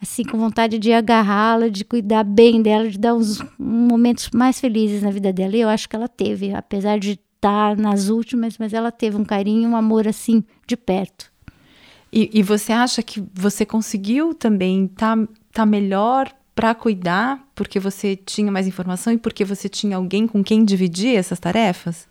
[0.00, 5.02] assim, com vontade de agarrá-la, de cuidar bem dela, de dar uns momentos mais felizes
[5.02, 5.56] na vida dela.
[5.56, 9.24] E eu acho que ela teve, apesar de estar nas últimas, mas ela teve um
[9.24, 11.30] carinho, um amor assim, de perto.
[12.12, 17.78] E, e você acha que você conseguiu também estar tá, tá melhor para cuidar porque
[17.78, 22.08] você tinha mais informação e porque você tinha alguém com quem dividir essas tarefas?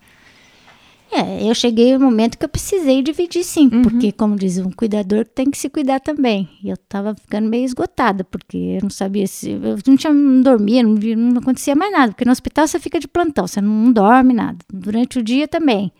[1.12, 3.82] É, eu cheguei no momento que eu precisei dividir sim, uhum.
[3.82, 6.48] porque, como diz um cuidador, tem que se cuidar também.
[6.62, 9.50] E eu tava ficando meio esgotada, porque eu não sabia se.
[9.50, 13.00] Eu não, tinha, não dormia, não, não acontecia mais nada, porque no hospital você fica
[13.00, 14.58] de plantão, você não dorme nada.
[14.72, 15.92] Durante o dia também.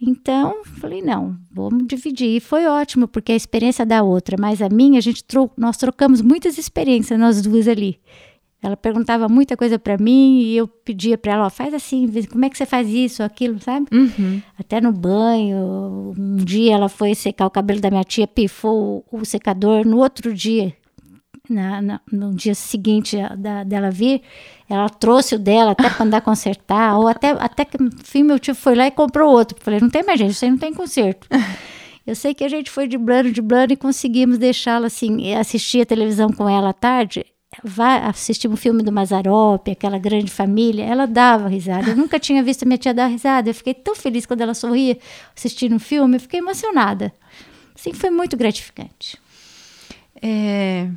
[0.00, 2.36] Então, falei, não, vamos dividir.
[2.36, 5.22] E foi ótimo, porque a experiência da outra, mas a minha, a gente
[5.58, 8.00] nós trocamos muitas experiências, nós duas ali.
[8.62, 12.44] Ela perguntava muita coisa para mim e eu pedia para ela, ó, faz assim, como
[12.44, 13.86] é que você faz isso, aquilo, sabe?
[13.90, 14.42] Uhum.
[14.58, 16.12] Até no banho.
[16.18, 19.86] Um dia ela foi secar o cabelo da minha tia, pifou o, o secador.
[19.86, 20.74] No outro dia,
[21.48, 24.20] na, na, no dia seguinte da, dela vir,
[24.68, 28.54] ela trouxe o dela até para andar consertar, ou até, até que, enfim, meu tio
[28.54, 29.56] foi lá e comprou outro.
[29.60, 31.26] Falei, não tem mais gente, isso aí não tem conserto.
[32.06, 35.82] Eu sei que a gente foi de blano, de blano e conseguimos deixá-la assim, assistir
[35.82, 37.24] a televisão com ela à tarde
[37.64, 41.90] vai assistir um filme do Mazarop, aquela grande família, ela dava risada.
[41.90, 43.50] Eu nunca tinha visto minha tia dar risada.
[43.50, 44.98] Eu fiquei tão feliz quando ela sorria
[45.36, 47.12] assistindo um filme, eu fiquei emocionada.
[47.74, 49.18] Sim, foi muito gratificante.
[50.22, 50.88] É...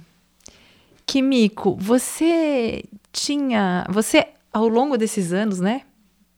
[1.06, 5.82] Kimiko, você tinha, você ao longo desses anos, né?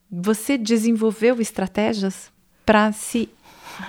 [0.10, 2.32] Você desenvolveu estratégias
[2.65, 3.30] para se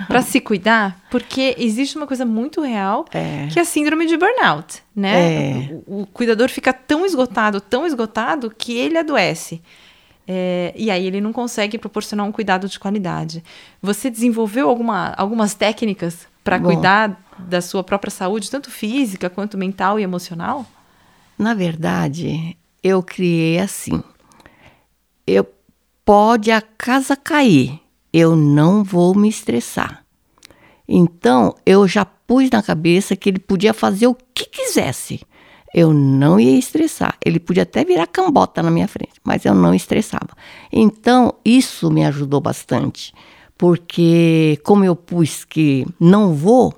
[0.07, 3.49] para se cuidar, porque existe uma coisa muito real é.
[3.51, 5.20] que é a síndrome de burnout, né?
[5.20, 5.81] É.
[5.87, 9.62] O, o, cuidador fica tão esgotado, tão esgotado que ele adoece.
[10.28, 13.45] É, e aí ele não consegue proporcionar um cuidado de qualidade.
[13.80, 19.99] Você desenvolveu alguma, algumas técnicas para cuidar da sua própria saúde, tanto física quanto mental
[20.01, 20.66] e emocional?
[21.39, 24.03] Na verdade, eu criei assim.
[25.26, 25.47] Eu
[26.05, 27.80] pode a casa cair,
[28.12, 30.04] eu não vou me estressar.
[30.88, 35.20] Então, eu já pus na cabeça que ele podia fazer o que quisesse.
[35.74, 37.16] Eu não ia estressar.
[37.24, 40.30] Ele podia até virar cambota na minha frente, mas eu não estressava.
[40.72, 43.12] Então, isso me ajudou bastante,
[43.59, 46.72] porque como eu pus que não vou,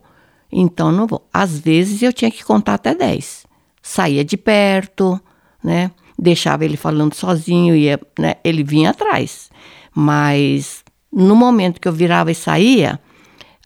[0.51, 1.26] então não vou.
[1.33, 3.47] Às vezes eu tinha que contar até 10.
[3.83, 5.20] Saía de perto,
[5.62, 5.91] né?
[6.18, 9.51] deixava ele falando sozinho, ia, né, ele vinha atrás.
[9.95, 13.01] Mas no momento que eu virava e saía,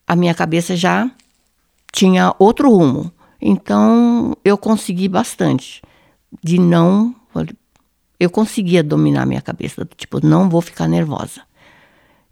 [0.06, 1.10] a minha cabeça já
[1.92, 3.12] tinha outro rumo.
[3.40, 5.82] Então eu consegui bastante
[6.42, 7.14] de não.
[8.18, 11.42] Eu conseguia dominar minha cabeça, tipo, não vou ficar nervosa.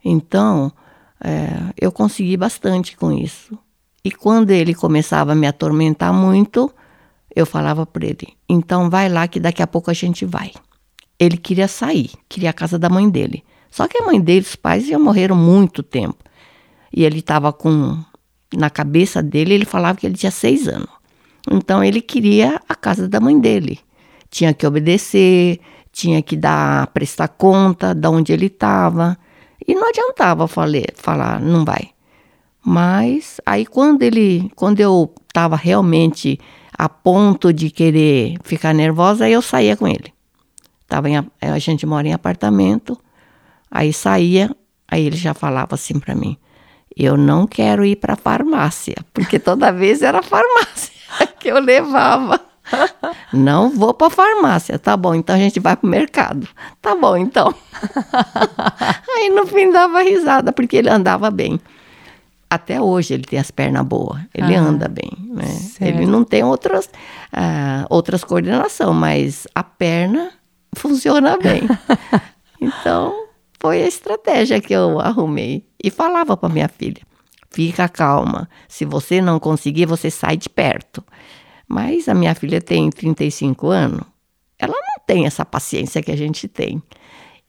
[0.03, 0.71] Então
[1.23, 3.57] é, eu consegui bastante com isso.
[4.03, 6.73] E quando ele começava a me atormentar muito,
[7.35, 10.51] eu falava para ele: então vai lá que daqui a pouco a gente vai.
[11.19, 13.43] Ele queria sair, queria a casa da mãe dele.
[13.71, 16.17] Só que a mãe dele, os pais já morreram muito tempo.
[16.93, 17.97] E ele estava com.
[18.53, 20.89] Na cabeça dele, ele falava que ele tinha seis anos.
[21.49, 23.79] Então ele queria a casa da mãe dele.
[24.29, 25.59] Tinha que obedecer,
[25.91, 29.17] tinha que dar, prestar conta de onde ele estava.
[29.65, 31.91] E não adiantava falei, falar, não vai.
[32.63, 36.37] Mas aí quando ele, quando eu estava realmente
[36.77, 40.13] a ponto de querer ficar nervosa, aí eu saía com ele.
[40.87, 42.97] Tava em, a gente mora em apartamento,
[43.71, 44.55] aí saía,
[44.87, 46.37] aí ele já falava assim para mim:
[46.95, 50.93] "Eu não quero ir para farmácia", porque toda vez era farmácia
[51.39, 52.39] que eu levava.
[53.33, 55.13] Não vou para farmácia, tá bom?
[55.13, 56.47] Então a gente vai pro mercado.
[56.81, 57.53] Tá bom, então.
[59.17, 61.59] Aí no fim dava risada porque ele andava bem
[62.51, 65.47] até hoje ele tem as pernas boas, ele ah, anda bem, né?
[65.79, 70.31] Ele não tem outras, uh, outras coordenação, mas a perna
[70.75, 71.61] funciona bem.
[72.59, 73.27] então,
[73.61, 75.65] foi a estratégia que eu arrumei.
[75.83, 77.01] E falava para minha filha,
[77.49, 81.03] fica calma, se você não conseguir, você sai de perto.
[81.67, 84.01] Mas a minha filha tem 35 anos,
[84.59, 86.81] ela não tem essa paciência que a gente tem.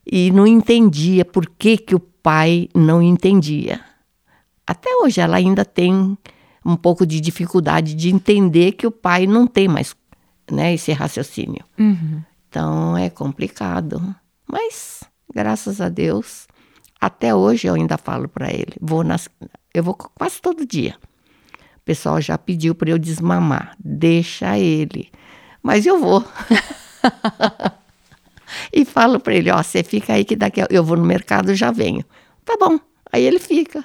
[0.07, 3.81] E não entendia por que, que o pai não entendia
[4.67, 6.17] até hoje ela ainda tem
[6.65, 9.95] um pouco de dificuldade de entender que o pai não tem mais
[10.51, 11.65] né, esse raciocínio.
[11.79, 12.23] Uhum.
[12.49, 14.15] Então é complicado.
[14.51, 15.03] Mas,
[15.35, 16.47] graças a Deus,
[17.01, 18.75] até hoje eu ainda falo para ele.
[18.81, 19.29] Vou nas,
[19.75, 20.95] eu vou quase todo dia.
[21.77, 23.75] O pessoal já pediu para eu desmamar.
[23.79, 25.11] Deixa ele.
[25.63, 26.25] Mas eu vou.
[28.73, 30.69] e falo para ele: Ó, você fica aí que daqui a...
[30.71, 32.05] eu vou no mercado já venho.
[32.45, 32.79] Tá bom.
[33.13, 33.85] Aí ele fica.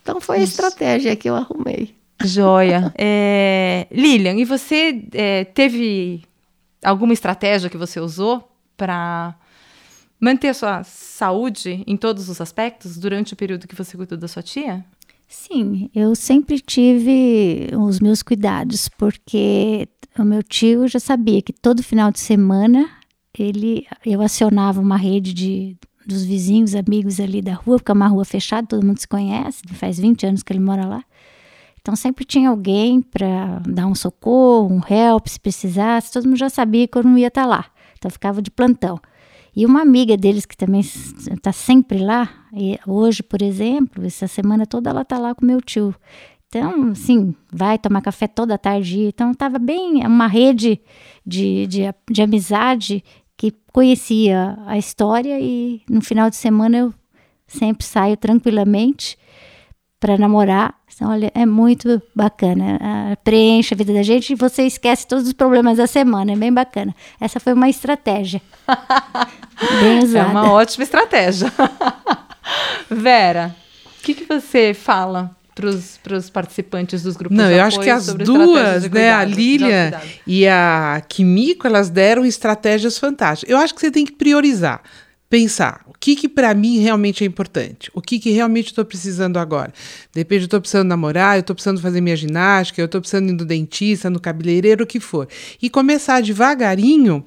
[0.00, 1.94] Então foi a estratégia que eu arrumei.
[2.22, 2.92] Joia.
[2.96, 6.22] É, Lilian, e você é, teve
[6.84, 9.34] alguma estratégia que você usou para
[10.20, 14.42] manter sua saúde em todos os aspectos durante o período que você cuidou da sua
[14.42, 14.84] tia?
[15.26, 19.88] Sim, eu sempre tive os meus cuidados, porque
[20.18, 22.88] o meu tio já sabia que todo final de semana
[23.36, 28.06] ele eu acionava uma rede de dos vizinhos, amigos ali da rua, porque é uma
[28.06, 31.04] rua fechada, todo mundo se conhece, faz 20 anos que ele mora lá.
[31.80, 36.50] Então sempre tinha alguém para dar um socorro, um help se precisasse, todo mundo já
[36.50, 37.66] sabia que eu não ia estar tá lá.
[37.98, 39.00] Então ficava de plantão.
[39.56, 42.28] E uma amiga deles que também está sempre lá,
[42.86, 45.94] hoje, por exemplo, essa semana toda ela está lá com meu tio.
[46.48, 49.00] Então, assim, vai tomar café toda tarde.
[49.06, 50.80] Então, estava bem uma rede
[51.26, 53.02] de, de, de amizade
[53.36, 56.94] que conhecia a história e no final de semana eu
[57.46, 59.18] sempre saio tranquilamente
[60.04, 60.74] para namorar.
[60.94, 62.78] Então, olha, é muito bacana.
[62.78, 66.32] Uh, preenche a vida da gente e você esquece todos os problemas da semana.
[66.32, 66.94] É bem bacana.
[67.18, 68.42] Essa foi uma estratégia.
[69.80, 70.28] bem usada.
[70.28, 71.50] É uma ótima estratégia.
[72.90, 73.56] Vera,
[73.98, 77.88] o que, que você fala para os participantes dos grupos Não, de eu acho que
[77.88, 83.50] as duas, né, a Lília e a Kimiko, elas deram estratégias fantásticas.
[83.50, 84.82] Eu acho que você tem que priorizar,
[85.34, 89.36] pensar o que, que para mim realmente é importante, o que, que realmente estou precisando
[89.36, 89.72] agora.
[90.12, 93.30] De repente eu estou precisando namorar, eu estou precisando fazer minha ginástica, eu estou precisando
[93.30, 95.26] ir no dentista, no cabeleireiro, o que for.
[95.60, 97.24] E começar devagarinho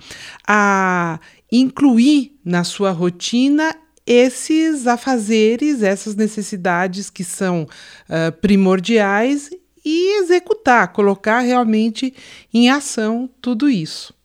[0.47, 1.20] a
[1.51, 9.49] incluir na sua rotina esses afazeres, essas necessidades que são uh, primordiais
[9.84, 12.14] e executar, colocar realmente
[12.53, 14.16] em ação tudo isso.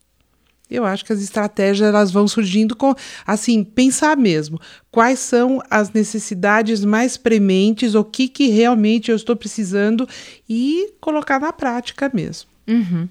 [0.72, 2.94] Eu acho que as estratégias elas vão surgindo com,
[3.26, 4.60] assim, pensar mesmo
[4.90, 10.08] quais são as necessidades mais prementes, o que, que realmente eu estou precisando
[10.48, 12.48] e colocar na prática mesmo.
[12.68, 13.08] Uhum.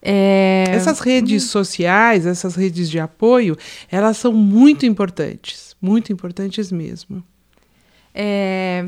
[0.00, 0.64] É...
[0.68, 3.56] Essas redes sociais, essas redes de apoio,
[3.90, 7.24] elas são muito importantes muito importantes mesmo.
[8.14, 8.86] É,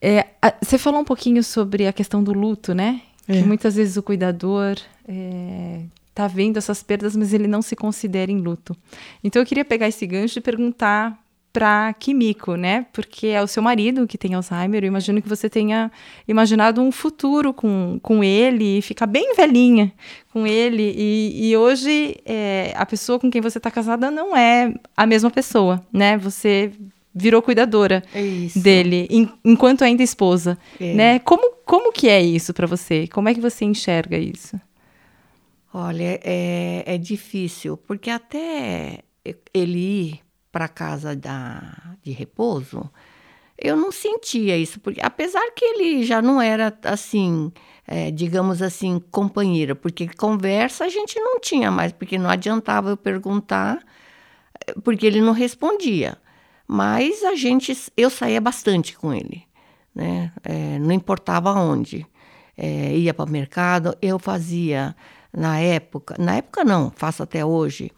[0.00, 3.00] é, a, você falou um pouquinho sobre a questão do luto, né?
[3.26, 3.38] É.
[3.38, 4.76] Que muitas vezes o cuidador
[6.20, 8.76] está é, vendo essas perdas, mas ele não se considera em luto.
[9.22, 11.18] Então eu queria pegar esse gancho e perguntar
[11.52, 12.86] para Kimiko, né?
[12.92, 14.84] Porque é o seu marido que tem Alzheimer.
[14.84, 15.90] Eu imagino que você tenha
[16.28, 19.92] imaginado um futuro com, com ele e ficar bem velhinha
[20.32, 20.94] com ele.
[20.96, 25.30] E, e hoje é, a pessoa com quem você está casada não é a mesma
[25.30, 26.16] pessoa, né?
[26.18, 26.70] Você
[27.12, 28.60] virou cuidadora Isso.
[28.62, 30.94] dele em, enquanto ainda esposa, É.
[30.94, 31.18] né?
[31.18, 33.06] Como como que é isso para você?
[33.08, 34.60] Como é que você enxerga isso?
[35.72, 39.04] Olha, é, é difícil, porque até
[39.54, 42.90] ele ir para casa da, de repouso,
[43.56, 47.52] eu não sentia isso, porque apesar que ele já não era assim,
[47.86, 52.96] é, digamos assim, companheira, porque conversa a gente não tinha mais, porque não adiantava eu
[52.96, 53.78] perguntar,
[54.82, 56.18] porque ele não respondia.
[56.66, 59.44] Mas a gente, eu saía bastante com ele,
[59.94, 60.32] né?
[60.44, 62.06] É, não importava onde.
[62.56, 64.94] É, ia para o mercado, eu fazia
[65.32, 67.90] na época, na época não, faço até hoje,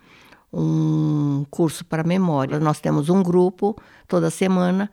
[0.52, 2.60] um curso para memória.
[2.60, 3.76] Nós temos um grupo
[4.06, 4.90] toda semana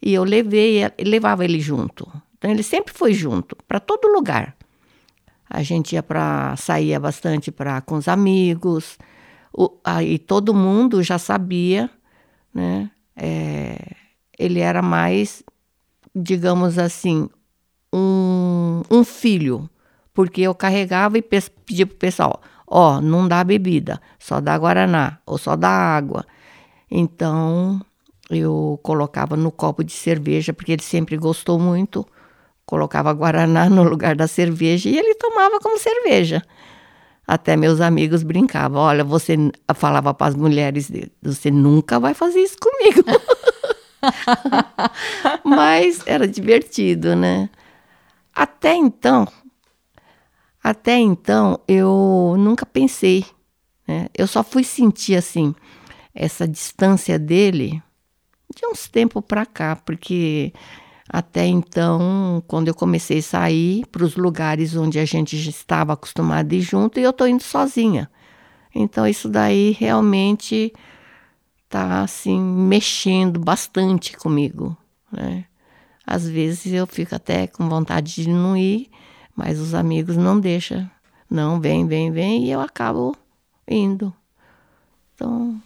[0.00, 2.10] e eu levei, levava ele junto.
[2.38, 4.56] Então ele sempre foi junto para todo lugar.
[5.48, 8.98] A gente ia para saía bastante para com os amigos.
[9.52, 11.90] O, aí todo mundo já sabia,
[12.54, 12.90] né?
[13.14, 13.76] É,
[14.38, 15.42] ele era mais,
[16.14, 17.28] digamos assim,
[17.92, 19.68] um, um filho,
[20.14, 25.18] porque eu carregava e pe- pedia pro pessoal, ó, não dá bebida, só dá guaraná
[25.26, 26.24] ou só dá água.
[26.90, 27.80] Então
[28.30, 32.06] eu colocava no copo de cerveja, porque ele sempre gostou muito,
[32.66, 36.42] colocava guaraná no lugar da cerveja e ele tomava como cerveja.
[37.26, 39.36] Até meus amigos brincavam, olha, você
[39.74, 40.90] falava para as mulheres
[41.22, 43.02] você nunca vai fazer isso comigo.
[45.44, 47.48] Mas era divertido, né?
[48.34, 49.26] Até então,
[50.62, 53.24] até então eu nunca pensei,
[53.86, 54.08] né?
[54.16, 55.54] Eu só fui sentir assim
[56.14, 57.82] essa distância dele
[58.54, 60.52] de uns tempos para cá, porque
[61.08, 65.92] até então, quando eu comecei a sair para os lugares onde a gente já estava
[65.94, 68.10] acostumado a ir junto, e eu estou indo sozinha.
[68.74, 70.72] Então isso daí realmente
[71.68, 74.76] tá assim mexendo bastante comigo,
[75.10, 75.44] né?
[76.06, 78.90] Às vezes eu fico até com vontade de não ir,
[79.36, 80.88] mas os amigos não deixam.
[81.30, 83.16] Não, vem, vem, vem, e eu acabo
[83.66, 84.12] indo.
[85.14, 85.60] Então,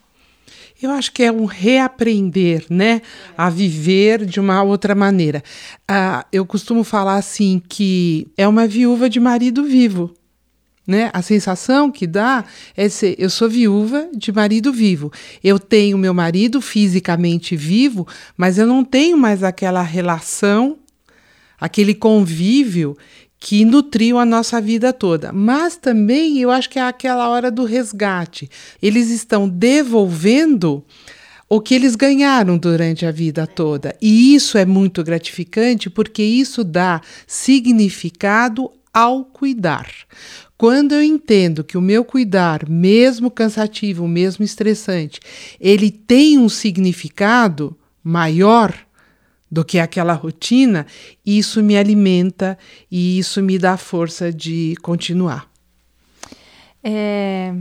[0.80, 3.00] Eu acho que é um reaprender, né?
[3.36, 5.42] A viver de uma outra maneira.
[5.88, 10.14] Ah, eu costumo falar assim que é uma viúva de marido vivo.
[10.86, 11.10] Né?
[11.12, 12.44] A sensação que dá
[12.76, 15.10] é ser, eu sou viúva de marido vivo.
[15.42, 18.06] Eu tenho meu marido fisicamente vivo,
[18.36, 20.76] mas eu não tenho mais aquela relação,
[21.58, 22.96] aquele convívio
[23.46, 25.32] que nutriu a nossa vida toda.
[25.32, 28.50] Mas também eu acho que é aquela hora do resgate.
[28.82, 30.84] Eles estão devolvendo
[31.48, 33.94] o que eles ganharam durante a vida toda.
[34.02, 39.92] E isso é muito gratificante porque isso dá significado ao cuidar.
[40.58, 45.20] Quando eu entendo que o meu cuidar, mesmo cansativo, mesmo estressante,
[45.60, 48.85] ele tem um significado maior
[49.50, 50.86] do que aquela rotina,
[51.24, 52.58] isso me alimenta
[52.90, 55.48] e isso me dá força de continuar.
[56.82, 57.52] É,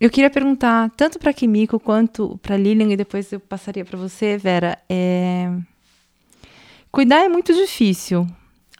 [0.00, 4.36] eu queria perguntar tanto para Kimiko quanto para Lilian e depois eu passaria para você,
[4.36, 4.78] Vera.
[4.88, 5.50] É,
[6.90, 8.26] cuidar é muito difícil,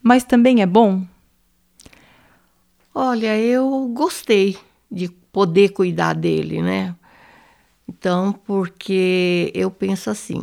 [0.03, 1.03] mas também é bom.
[2.95, 4.57] olha, eu gostei
[4.91, 6.95] de poder cuidar dele, né?
[7.89, 10.43] Então, porque eu penso assim,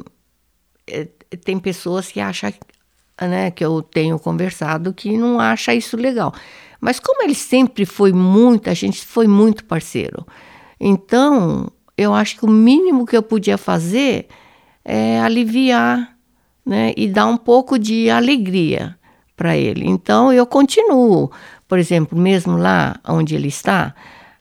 [0.88, 1.08] é,
[1.38, 2.52] tem pessoas que acham,
[3.22, 6.34] né, que eu tenho conversado, que não acha isso legal.
[6.80, 10.26] Mas como ele sempre foi muito, a gente foi muito parceiro.
[10.80, 14.28] Então, eu acho que o mínimo que eu podia fazer
[14.84, 16.14] é aliviar,
[16.66, 18.98] né, e dar um pouco de alegria
[19.36, 19.86] para ele.
[19.88, 21.32] Então, eu continuo,
[21.68, 23.94] por exemplo, mesmo lá onde ele está,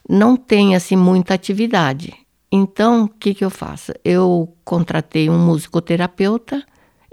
[0.08, 2.14] não tem assim muita atividade.
[2.50, 3.92] Então, o que, que eu faço?
[4.04, 6.62] Eu contratei um musicoterapeuta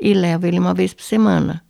[0.02, 1.64] e levo ele uma vez por semana.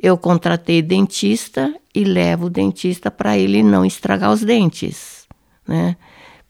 [0.00, 5.26] Eu contratei dentista e levo o dentista para ele não estragar os dentes,
[5.66, 5.96] né?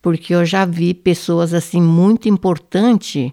[0.01, 3.33] Porque eu já vi pessoas assim muito importantes,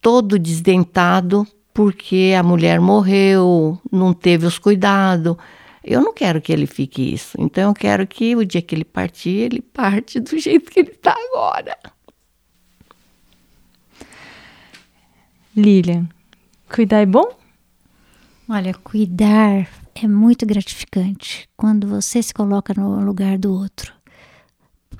[0.00, 1.46] todo desdentado
[1.76, 5.36] porque a mulher morreu, não teve os cuidados.
[5.84, 7.36] Eu não quero que ele fique isso.
[7.38, 10.92] Então eu quero que o dia que ele partir, ele parte do jeito que ele
[10.92, 11.76] está agora.
[15.56, 16.06] Lilian,
[16.72, 17.24] cuidar é bom?
[18.48, 23.92] Olha, cuidar é muito gratificante quando você se coloca no lugar do outro.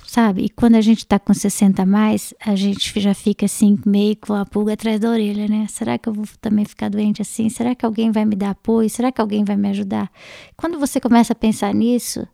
[0.07, 0.45] sabe?
[0.45, 4.17] E quando a gente está com 60 a mais, a gente já fica assim, meio
[4.17, 5.67] com a pulga atrás da orelha, né?
[5.69, 7.49] Será que eu vou também ficar doente assim?
[7.49, 8.89] Será que alguém vai me dar apoio?
[8.89, 10.11] Será que alguém vai me ajudar?
[10.57, 12.27] Quando você começa a pensar nisso,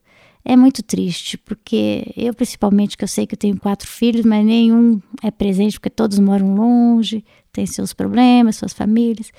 [0.45, 4.45] é muito triste, porque eu, principalmente, que eu sei que eu tenho quatro filhos, mas
[4.45, 9.31] nenhum é presente, porque todos moram longe, têm seus problemas, suas famílias.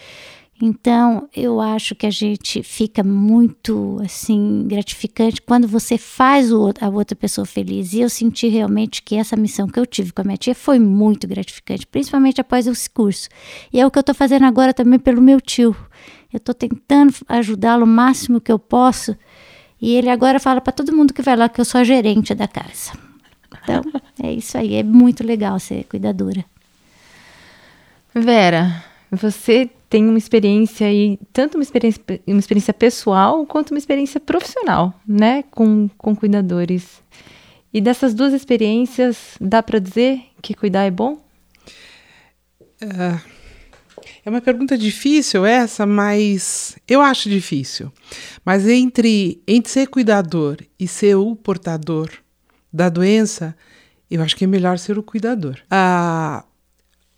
[0.62, 7.16] Então, eu acho que a gente fica muito assim gratificante quando você faz a outra
[7.18, 7.92] pessoa feliz.
[7.92, 10.80] E eu senti realmente que essa missão que eu tive com a minha tia foi
[10.80, 13.28] muito gratificante, principalmente após esse curso.
[13.74, 15.76] E é o que eu estou fazendo agora também pelo meu tio.
[16.32, 19.18] Eu estou tentando ajudá-lo o máximo que eu posso.
[19.84, 22.34] E ele agora fala para todo mundo que vai lá que eu sou a gerente
[22.34, 22.94] da casa.
[23.62, 23.84] Então,
[24.24, 24.76] é isso aí.
[24.76, 26.46] É muito legal ser cuidadora.
[28.16, 28.82] Vera,
[29.12, 34.94] você tem uma experiência aí, tanto uma experiência, uma experiência pessoal quanto uma experiência profissional,
[35.06, 37.04] né, com, com cuidadores.
[37.74, 41.22] E dessas duas experiências, dá para dizer que cuidar é bom?
[42.80, 43.20] É,
[44.26, 47.92] é uma pergunta difícil essa, mas eu acho difícil.
[48.46, 52.10] Mas entre, entre ser cuidador e ser o portador
[52.72, 53.56] da doença,
[54.10, 55.58] eu acho que é melhor ser o cuidador.
[55.70, 56.46] Ah,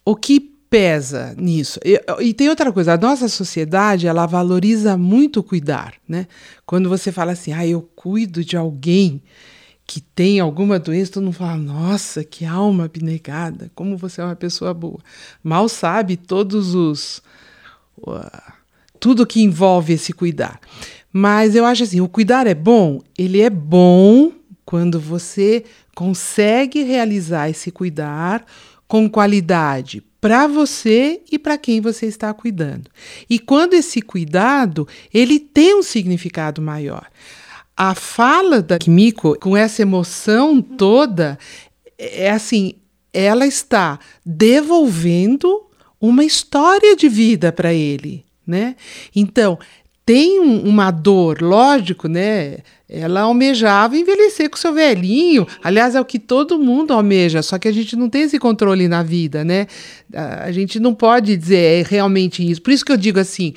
[0.04, 1.80] o que pesa nisso.
[1.86, 6.28] E, e, tem outra coisa, a nossa sociedade, ela valoriza muito cuidar, né?
[6.66, 9.22] Quando você fala assim, ah, eu cuido de alguém
[9.88, 14.36] que tem alguma doença, todo mundo fala, nossa, que alma abnegada, como você é uma
[14.36, 15.00] pessoa boa.
[15.44, 17.22] Mal sabe todos os...
[17.98, 18.54] Uh,
[19.00, 20.60] tudo que envolve esse cuidar.
[21.14, 23.02] Mas eu acho assim, o cuidar é bom?
[23.18, 24.32] Ele é bom
[24.66, 25.64] quando você
[25.94, 28.44] consegue realizar esse cuidar
[28.88, 32.90] com qualidade para você e para quem você está cuidando.
[33.30, 37.08] E quando esse cuidado, ele tem um significado maior.
[37.78, 41.38] A fala da Kimiko com essa emoção toda
[41.98, 42.76] é assim,
[43.14, 45.62] ela está devolvendo
[46.00, 48.76] uma história de vida para ele, né?
[49.16, 49.58] Então,
[50.06, 52.60] tem um, uma dor, lógico, né?
[52.88, 55.48] Ela almejava envelhecer com seu velhinho.
[55.64, 58.88] Aliás, é o que todo mundo almeja, só que a gente não tem esse controle
[58.88, 59.66] na vida, né?
[60.14, 62.62] A gente não pode dizer é realmente isso.
[62.62, 63.54] Por isso que eu digo assim: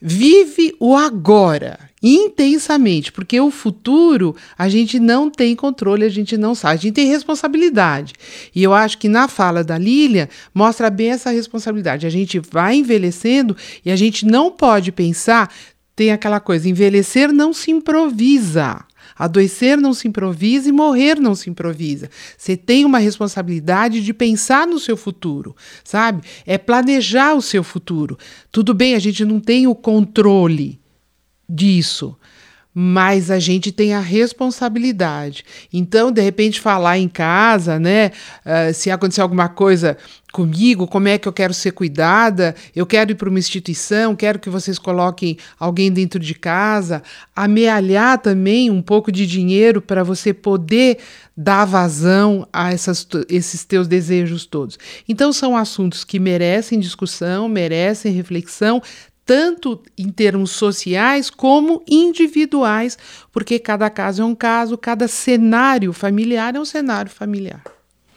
[0.00, 6.54] vive o agora intensamente, porque o futuro a gente não tem controle, a gente não
[6.54, 8.14] sabe, a gente tem responsabilidade.
[8.54, 12.06] E eu acho que na fala da Lília mostra bem essa responsabilidade.
[12.06, 15.52] A gente vai envelhecendo e a gente não pode pensar,
[15.94, 18.84] tem aquela coisa, envelhecer não se improvisa.
[19.18, 22.08] Adoecer não se improvisa e morrer não se improvisa.
[22.38, 26.22] Você tem uma responsabilidade de pensar no seu futuro, sabe?
[26.46, 28.18] É planejar o seu futuro.
[28.50, 30.80] Tudo bem, a gente não tem o controle
[31.50, 32.16] disso,
[32.72, 35.44] mas a gente tem a responsabilidade.
[35.72, 38.12] Então, de repente, falar em casa, né?
[38.46, 39.96] Uh, se acontecer alguma coisa
[40.32, 44.38] comigo, como é que eu quero ser cuidada, eu quero ir para uma instituição, quero
[44.38, 47.02] que vocês coloquem alguém dentro de casa,
[47.34, 50.98] amealhar também um pouco de dinheiro para você poder
[51.36, 54.78] dar vazão a essas, esses teus desejos todos.
[55.08, 58.80] Então, são assuntos que merecem discussão, merecem reflexão,
[59.30, 62.98] tanto em termos sociais como individuais,
[63.30, 67.62] porque cada caso é um caso, cada cenário familiar é um cenário familiar.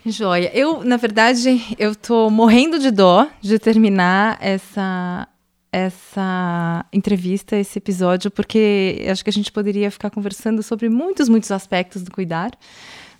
[0.03, 0.49] Joia.
[0.55, 5.27] Eu, na verdade, eu tô morrendo de dó de terminar essa
[5.71, 11.51] essa entrevista, esse episódio, porque acho que a gente poderia ficar conversando sobre muitos, muitos
[11.51, 12.51] aspectos do cuidar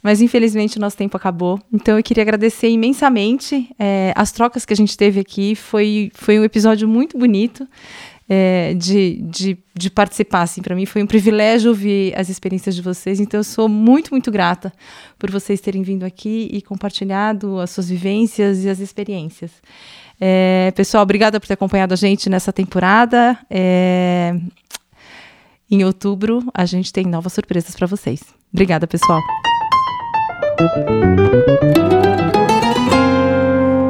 [0.04, 1.58] mas infelizmente o nosso tempo acabou.
[1.72, 5.56] Então eu queria agradecer imensamente é, as trocas que a gente teve aqui.
[5.56, 7.66] Foi, foi um episódio muito bonito.
[8.28, 12.82] É, de, de, de, participar, assim, para mim foi um privilégio ouvir as experiências de
[12.82, 14.72] vocês, então eu sou muito, muito grata
[15.20, 19.52] por vocês terem vindo aqui e compartilhado as suas vivências e as experiências.
[20.22, 23.38] É, pessoal, obrigada por ter acompanhado a gente nessa temporada.
[23.50, 24.34] É,
[25.70, 28.22] em outubro, a gente tem novas surpresas para vocês.
[28.54, 29.20] Obrigada, pessoal.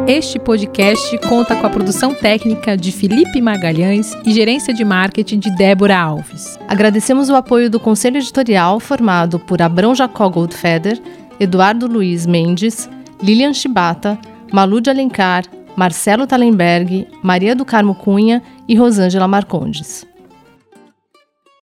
[0.08, 5.50] Este podcast conta com a produção técnica de Felipe Magalhães e gerência de marketing de
[5.56, 6.60] Débora Alves.
[6.68, 11.02] Agradecemos o apoio do conselho editorial formado por Abrão Jacó Goldfeder,
[11.40, 12.90] Eduardo Luiz Mendes,
[13.22, 14.20] Lilian Chibata,
[14.52, 15.46] Malu de Alencar,
[15.76, 20.06] Marcelo Talenberg, Maria do Carmo Cunha e Rosângela Marcondes.